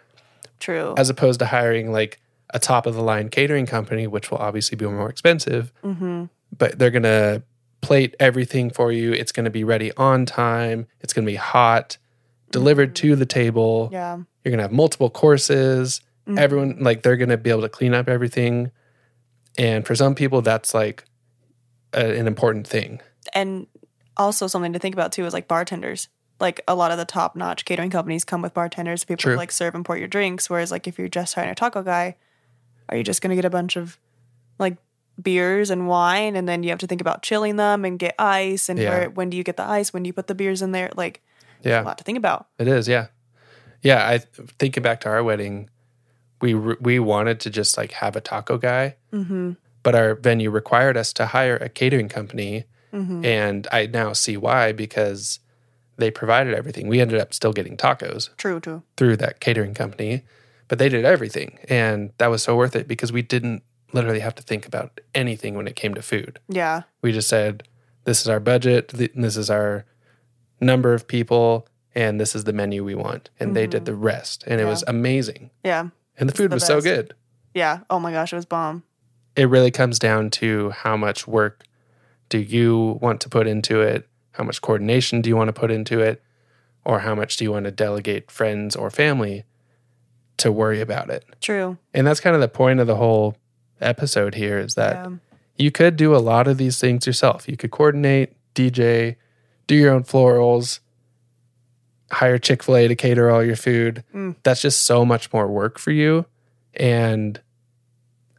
True. 0.59 0.95
As 0.97 1.09
opposed 1.11 1.37
to 1.39 1.45
hiring 1.45 1.91
like 1.91 2.19
a 2.51 2.59
top 2.59 2.87
of 2.87 2.95
the 2.95 3.03
line 3.03 3.29
catering 3.29 3.67
company, 3.67 4.07
which 4.07 4.31
will 4.31 4.39
obviously 4.39 4.75
be 4.75 4.85
more 4.87 5.09
expensive, 5.09 5.71
mm-hmm. 5.83 6.25
but 6.57 6.79
they're 6.79 6.89
going 6.89 7.03
to 7.03 7.43
plate 7.81 8.15
everything 8.19 8.71
for 8.71 8.91
you. 8.91 9.13
It's 9.13 9.31
going 9.31 9.43
to 9.43 9.51
be 9.51 9.63
ready 9.63 9.91
on 9.95 10.25
time. 10.25 10.87
It's 11.01 11.13
going 11.13 11.25
to 11.25 11.31
be 11.31 11.35
hot, 11.35 11.97
delivered 12.51 12.95
to 12.97 13.15
the 13.15 13.25
table. 13.25 13.89
Yeah. 13.91 14.15
You're 14.43 14.51
going 14.51 14.57
to 14.57 14.63
have 14.63 14.71
multiple 14.71 15.09
courses. 15.09 16.01
Mhm. 16.27 16.39
Everyone, 16.39 16.77
like, 16.79 17.03
they're 17.03 17.17
going 17.17 17.29
to 17.29 17.37
be 17.37 17.49
able 17.49 17.61
to 17.61 17.69
clean 17.69 17.93
up 17.93 18.07
everything. 18.07 18.71
And 19.57 19.85
for 19.85 19.95
some 19.95 20.15
people, 20.15 20.41
that's 20.41 20.73
like 20.73 21.03
a, 21.93 22.17
an 22.19 22.27
important 22.27 22.67
thing. 22.67 23.01
and 23.33 23.67
also 24.15 24.47
something 24.47 24.73
to 24.73 24.79
think 24.79 24.95
about 24.95 25.11
too 25.11 25.25
is 25.25 25.33
like 25.33 25.47
bartenders. 25.47 26.07
Like 26.39 26.61
a 26.67 26.73
lot 26.73 26.89
of 26.91 26.97
the 26.97 27.05
top 27.05 27.35
notch 27.35 27.65
catering 27.65 27.91
companies 27.91 28.25
come 28.25 28.41
with 28.41 28.51
bartenders, 28.53 29.03
people 29.03 29.17
True. 29.21 29.33
who 29.33 29.37
like 29.37 29.51
serve 29.51 29.75
and 29.75 29.85
pour 29.85 29.95
your 29.95 30.07
drinks. 30.07 30.49
Whereas 30.49 30.71
like 30.71 30.87
if 30.87 30.97
you're 30.97 31.07
just 31.07 31.35
hiring 31.35 31.51
a 31.51 31.55
taco 31.55 31.83
guy, 31.83 32.15
are 32.89 32.97
you 32.97 33.03
just 33.03 33.21
gonna 33.21 33.35
get 33.35 33.45
a 33.45 33.49
bunch 33.51 33.75
of 33.75 33.99
like 34.57 34.77
beers 35.21 35.69
and 35.69 35.87
wine 35.87 36.35
and 36.35 36.47
then 36.49 36.63
you 36.63 36.69
have 36.69 36.79
to 36.79 36.87
think 36.87 36.99
about 37.01 37.21
chilling 37.21 37.57
them 37.57 37.85
and 37.85 37.99
get 37.99 38.15
ice 38.17 38.69
and 38.69 38.79
Yeah. 38.79 38.89
where 38.89 39.09
when 39.11 39.29
do 39.29 39.37
you 39.37 39.43
get 39.43 39.57
the 39.57 39.63
ice? 39.69 39.93
When 39.93 40.01
do 40.03 40.07
you 40.07 40.13
put 40.13 40.25
the 40.27 40.35
beers 40.35 40.61
in 40.63 40.71
there? 40.71 40.89
Like 40.95 41.21
a 41.63 41.69
Yeah, 41.69 41.81
lot 41.81 41.97
to 41.97 42.03
think 42.03 42.17
about. 42.17 42.47
it 42.59 42.67
is. 42.67 42.87
Yeah. 42.87 43.07
Yeah. 43.81 44.07
I 44.07 44.19
thinking 44.59 44.83
back 44.83 45.01
to 45.01 45.09
our 45.09 45.23
wedding, 45.23 45.69
we, 46.41 46.53
re- 46.53 46.75
we 46.79 46.99
wanted 46.99 47.39
to 47.41 47.49
just 47.49 47.77
like 47.77 47.91
have 47.93 48.15
a 48.15 48.21
taco 48.21 48.57
guy, 48.57 48.95
Mm-hmm. 49.13 49.53
but 49.83 49.95
our 49.95 50.15
venue 50.15 50.49
required 50.51 50.97
us 50.97 51.13
to 51.13 51.27
hire 51.27 51.57
a 51.57 51.69
catering 51.69 52.09
company. 52.09 52.65
Mm-hmm. 52.93 53.25
And 53.25 53.67
I 53.71 53.85
now 53.87 54.13
see 54.13 54.37
why 54.37 54.71
because 54.71 55.39
they 55.97 56.11
provided 56.11 56.53
everything. 56.53 56.87
We 56.87 57.01
ended 57.01 57.19
up 57.19 57.33
still 57.33 57.53
getting 57.53 57.75
tacos 57.75 58.29
True, 58.37 58.59
true. 58.59 58.83
through 58.97 59.17
that 59.17 59.39
catering 59.39 59.73
company, 59.73 60.23
but 60.67 60.77
they 60.79 60.89
did 60.89 61.05
everything. 61.05 61.57
And 61.69 62.11
that 62.19 62.27
was 62.27 62.43
so 62.43 62.55
worth 62.55 62.75
it 62.75 62.87
because 62.87 63.11
we 63.11 63.21
didn't 63.23 63.63
literally 63.93 64.19
have 64.19 64.35
to 64.35 64.43
think 64.43 64.65
about 64.67 64.99
anything 65.15 65.55
when 65.55 65.67
it 65.67 65.75
came 65.75 65.93
to 65.95 66.01
food. 66.01 66.39
Yeah. 66.49 66.83
We 67.01 67.11
just 67.13 67.27
said, 67.29 67.63
this 68.03 68.21
is 68.21 68.29
our 68.29 68.39
budget, 68.39 68.89
th- 68.89 69.11
this 69.15 69.37
is 69.37 69.49
our 69.49 69.85
number 70.59 70.93
of 70.93 71.07
people, 71.07 71.67
and 71.95 72.19
this 72.19 72.35
is 72.35 72.43
the 72.43 72.53
menu 72.53 72.83
we 72.83 72.95
want. 72.95 73.29
And 73.39 73.55
they 73.55 73.67
did 73.67 73.79
mm-hmm. 73.79 73.85
the 73.85 73.95
rest. 73.95 74.43
And 74.47 74.59
it 74.61 74.65
was 74.65 74.83
amazing. 74.87 75.51
Yeah. 75.63 75.89
And 76.17 76.27
the 76.29 76.33
food 76.33 76.51
the 76.51 76.55
was 76.55 76.65
so 76.65 76.81
good. 76.81 77.13
Yeah. 77.53 77.79
Oh 77.89 77.99
my 77.99 78.11
gosh, 78.11 78.33
it 78.33 78.35
was 78.35 78.45
bomb. 78.45 78.83
It 79.35 79.49
really 79.49 79.71
comes 79.71 79.99
down 79.99 80.29
to 80.31 80.71
how 80.71 80.97
much 80.97 81.27
work 81.27 81.63
do 82.29 82.39
you 82.39 82.99
want 83.01 83.21
to 83.21 83.29
put 83.29 83.47
into 83.47 83.81
it? 83.81 84.07
How 84.31 84.43
much 84.43 84.61
coordination 84.61 85.21
do 85.21 85.29
you 85.29 85.35
want 85.35 85.47
to 85.47 85.53
put 85.53 85.71
into 85.71 85.99
it? 85.99 86.21
Or 86.85 86.99
how 86.99 87.15
much 87.15 87.37
do 87.37 87.43
you 87.43 87.51
want 87.51 87.65
to 87.65 87.71
delegate 87.71 88.31
friends 88.31 88.75
or 88.75 88.89
family 88.89 89.43
to 90.37 90.51
worry 90.51 90.81
about 90.81 91.09
it? 91.09 91.25
True. 91.41 91.77
And 91.93 92.05
that's 92.05 92.19
kind 92.19 92.35
of 92.35 92.41
the 92.41 92.47
point 92.47 92.79
of 92.79 92.87
the 92.87 92.95
whole 92.95 93.37
episode 93.81 94.35
here 94.35 94.59
is 94.59 94.75
that 94.75 94.95
Yeah. 94.95 95.09
you 95.57 95.71
could 95.71 95.95
do 95.95 96.15
a 96.15 96.17
lot 96.17 96.47
of 96.47 96.57
these 96.57 96.79
things 96.79 97.05
yourself. 97.05 97.47
You 97.47 97.57
could 97.57 97.71
coordinate, 97.71 98.35
DJ, 98.55 99.17
do 99.67 99.75
your 99.75 99.91
own 99.93 100.03
florals, 100.03 100.79
hire 102.11 102.37
Chick 102.37 102.63
fil 102.63 102.77
A 102.77 102.87
to 102.87 102.95
cater 102.95 103.29
all 103.29 103.43
your 103.43 103.55
food. 103.55 104.03
Mm. 104.13 104.35
That's 104.43 104.61
just 104.61 104.83
so 104.85 105.05
much 105.05 105.31
more 105.33 105.47
work 105.47 105.77
for 105.77 105.91
you. 105.91 106.25
And 106.73 107.39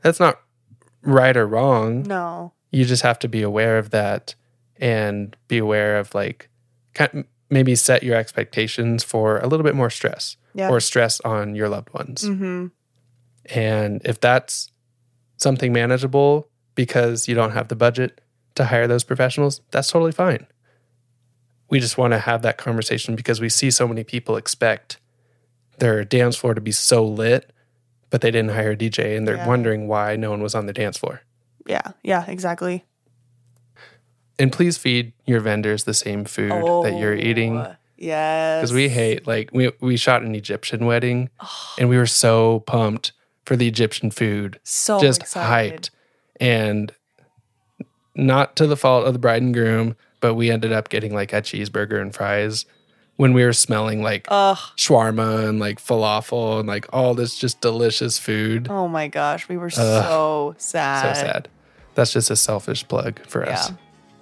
that's 0.02 0.20
not 0.20 0.40
right 1.02 1.36
or 1.36 1.46
wrong. 1.46 2.02
No. 2.04 2.52
You 2.70 2.84
just 2.84 3.02
have 3.02 3.18
to 3.20 3.28
be 3.28 3.42
aware 3.42 3.78
of 3.78 3.90
that 3.90 4.34
and 4.76 5.36
be 5.48 5.58
aware 5.58 5.98
of 5.98 6.14
like, 6.14 6.48
maybe 7.50 7.74
set 7.74 8.02
your 8.02 8.16
expectations 8.16 9.02
for 9.04 9.38
a 9.38 9.46
little 9.46 9.64
bit 9.64 9.74
more 9.74 9.90
stress 9.90 10.36
Yeah. 10.54 10.68
or 10.68 10.80
stress 10.80 11.20
on 11.20 11.54
your 11.54 11.68
loved 11.68 11.92
ones. 11.94 12.24
mm-hmm. 12.24 12.66
And 13.54 14.02
if 14.04 14.20
that's 14.20 14.70
something 15.38 15.72
manageable 15.72 16.48
because 16.74 17.28
you 17.28 17.34
don't 17.34 17.52
have 17.52 17.68
the 17.68 17.76
budget 17.76 18.20
to 18.56 18.66
hire 18.66 18.86
those 18.86 19.04
professionals, 19.04 19.62
that's 19.70 19.90
totally 19.90 20.12
fine. 20.12 20.46
We 21.70 21.80
just 21.80 21.98
want 21.98 22.12
to 22.12 22.18
have 22.18 22.42
that 22.42 22.56
conversation 22.58 23.14
because 23.16 23.40
we 23.40 23.48
see 23.48 23.70
so 23.70 23.86
many 23.86 24.04
people 24.04 24.36
expect 24.36 24.98
their 25.78 26.04
dance 26.04 26.36
floor 26.36 26.54
to 26.54 26.60
be 26.60 26.72
so 26.72 27.04
lit, 27.04 27.52
but 28.10 28.20
they 28.20 28.30
didn't 28.30 28.50
hire 28.52 28.70
a 28.72 28.76
DJ 28.76 29.16
and 29.16 29.28
they're 29.28 29.36
Yeah. 29.36 29.46
wondering 29.46 29.86
why 29.86 30.16
no 30.16 30.30
one 30.30 30.42
was 30.42 30.54
on 30.54 30.66
the 30.66 30.72
dance 30.72 30.96
floor. 30.98 31.22
Yeah. 31.66 31.92
Yeah. 32.02 32.24
Exactly. 32.26 32.84
And 34.38 34.52
please 34.52 34.78
feed 34.78 35.12
your 35.26 35.40
vendors 35.40 35.84
the 35.84 35.94
same 35.94 36.24
food 36.24 36.50
that 36.50 36.96
you're 36.98 37.14
oh, 37.14 37.18
eating. 37.18 37.58
Oh, 37.58 37.74
Yes. 38.00 38.60
Because 38.60 38.72
we 38.72 38.88
hate 38.88 39.26
like 39.26 39.50
we 39.52 39.72
we 39.80 39.96
shot 39.96 40.22
an 40.22 40.36
Egyptian 40.36 40.86
wedding 40.86 41.30
and 41.78 41.88
we 41.88 41.96
were 41.96 42.06
so 42.06 42.60
pumped 42.60 43.10
for 43.44 43.56
the 43.56 43.66
Egyptian 43.66 44.12
food. 44.12 44.60
so 44.62 45.00
just 45.00 45.22
excited. 45.22 45.82
hyped. 45.82 45.90
And 46.40 46.92
not 48.14 48.54
to 48.56 48.68
the 48.68 48.76
fault 48.76 49.06
of 49.06 49.14
the 49.14 49.18
bride 49.18 49.42
and 49.42 49.52
groom, 49.52 49.96
but 50.20 50.34
we 50.34 50.50
ended 50.50 50.72
up 50.72 50.88
getting 50.88 51.14
like 51.14 51.32
a 51.32 51.42
cheeseburger 51.42 52.00
and 52.00 52.14
fries 52.14 52.64
when 53.16 53.32
we 53.32 53.44
were 53.44 53.52
smelling 53.52 54.02
like 54.02 54.26
Ugh. 54.28 54.56
shawarma 54.76 55.48
and 55.48 55.58
like 55.58 55.80
falafel 55.80 56.60
and 56.60 56.68
like 56.68 56.86
all 56.92 57.14
this 57.14 57.36
just 57.36 57.60
delicious 57.60 58.18
food. 58.18 58.68
Oh 58.70 58.88
my 58.88 59.08
gosh, 59.08 59.48
we 59.48 59.56
were 59.56 59.70
so 59.70 60.54
sad. 60.58 61.16
so 61.16 61.20
sad. 61.22 61.48
That's 61.94 62.12
just 62.12 62.30
a 62.30 62.36
selfish 62.36 62.86
plug 62.86 63.20
for 63.26 63.48
us. 63.48 63.72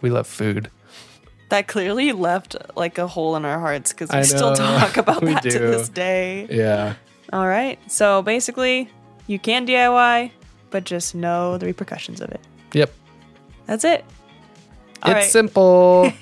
We 0.01 0.09
love 0.11 0.27
food. 0.27 0.71
That 1.51 1.69
clearly 1.69 2.13
left 2.13 2.57
like 2.75 2.99
a 2.99 3.07
hole 3.07 3.37
in 3.37 3.45
our 3.45 3.61
hearts 3.61 3.93
because 3.93 4.11
we 4.11 4.23
still 4.25 4.55
talk 4.55 4.97
about 4.97 5.23
that 5.23 5.43
to 5.43 5.59
this 5.59 5.89
day. 5.89 6.47
Yeah. 6.51 6.95
All 7.33 7.47
right. 7.47 7.79
So 7.91 8.23
basically, 8.23 8.91
you 9.27 9.39
can 9.39 9.67
DIY, 9.67 10.31
but 10.71 10.85
just 10.85 11.15
know 11.15 11.59
the 11.59 11.67
repercussions 11.67 12.21
of 12.21 12.31
it. 12.31 12.41
Yep. 12.73 12.93
That's 13.67 13.85
it. 13.85 14.05
All 15.03 15.13
it's 15.13 15.15
right. 15.15 15.25
simple. 15.31 16.13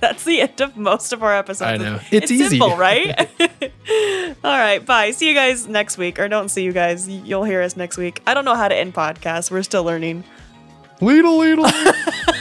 That's 0.00 0.24
the 0.24 0.40
end 0.42 0.60
of 0.60 0.76
most 0.76 1.12
of 1.12 1.22
our 1.22 1.34
episodes. 1.36 1.62
I 1.70 1.76
know. 1.76 1.96
It's, 2.10 2.24
It's 2.24 2.30
easy. 2.32 2.58
simple, 2.58 2.76
right? 2.76 3.28
All 4.44 4.58
right. 4.58 4.84
Bye. 4.84 5.12
See 5.12 5.28
you 5.28 5.34
guys 5.34 5.66
next 5.68 5.96
week. 5.98 6.18
Or 6.18 6.28
don't 6.28 6.48
see 6.48 6.62
you 6.64 6.72
guys. 6.72 7.08
You'll 7.08 7.44
hear 7.44 7.62
us 7.62 7.76
next 7.76 7.96
week. 7.96 8.20
I 8.26 8.34
don't 8.34 8.44
know 8.44 8.54
how 8.56 8.68
to 8.68 8.74
end 8.76 8.94
podcasts. 8.94 9.50
We're 9.50 9.62
still 9.62 9.84
learning. 9.84 10.24
Leedle, 11.00 11.38
leedle. 11.38 12.34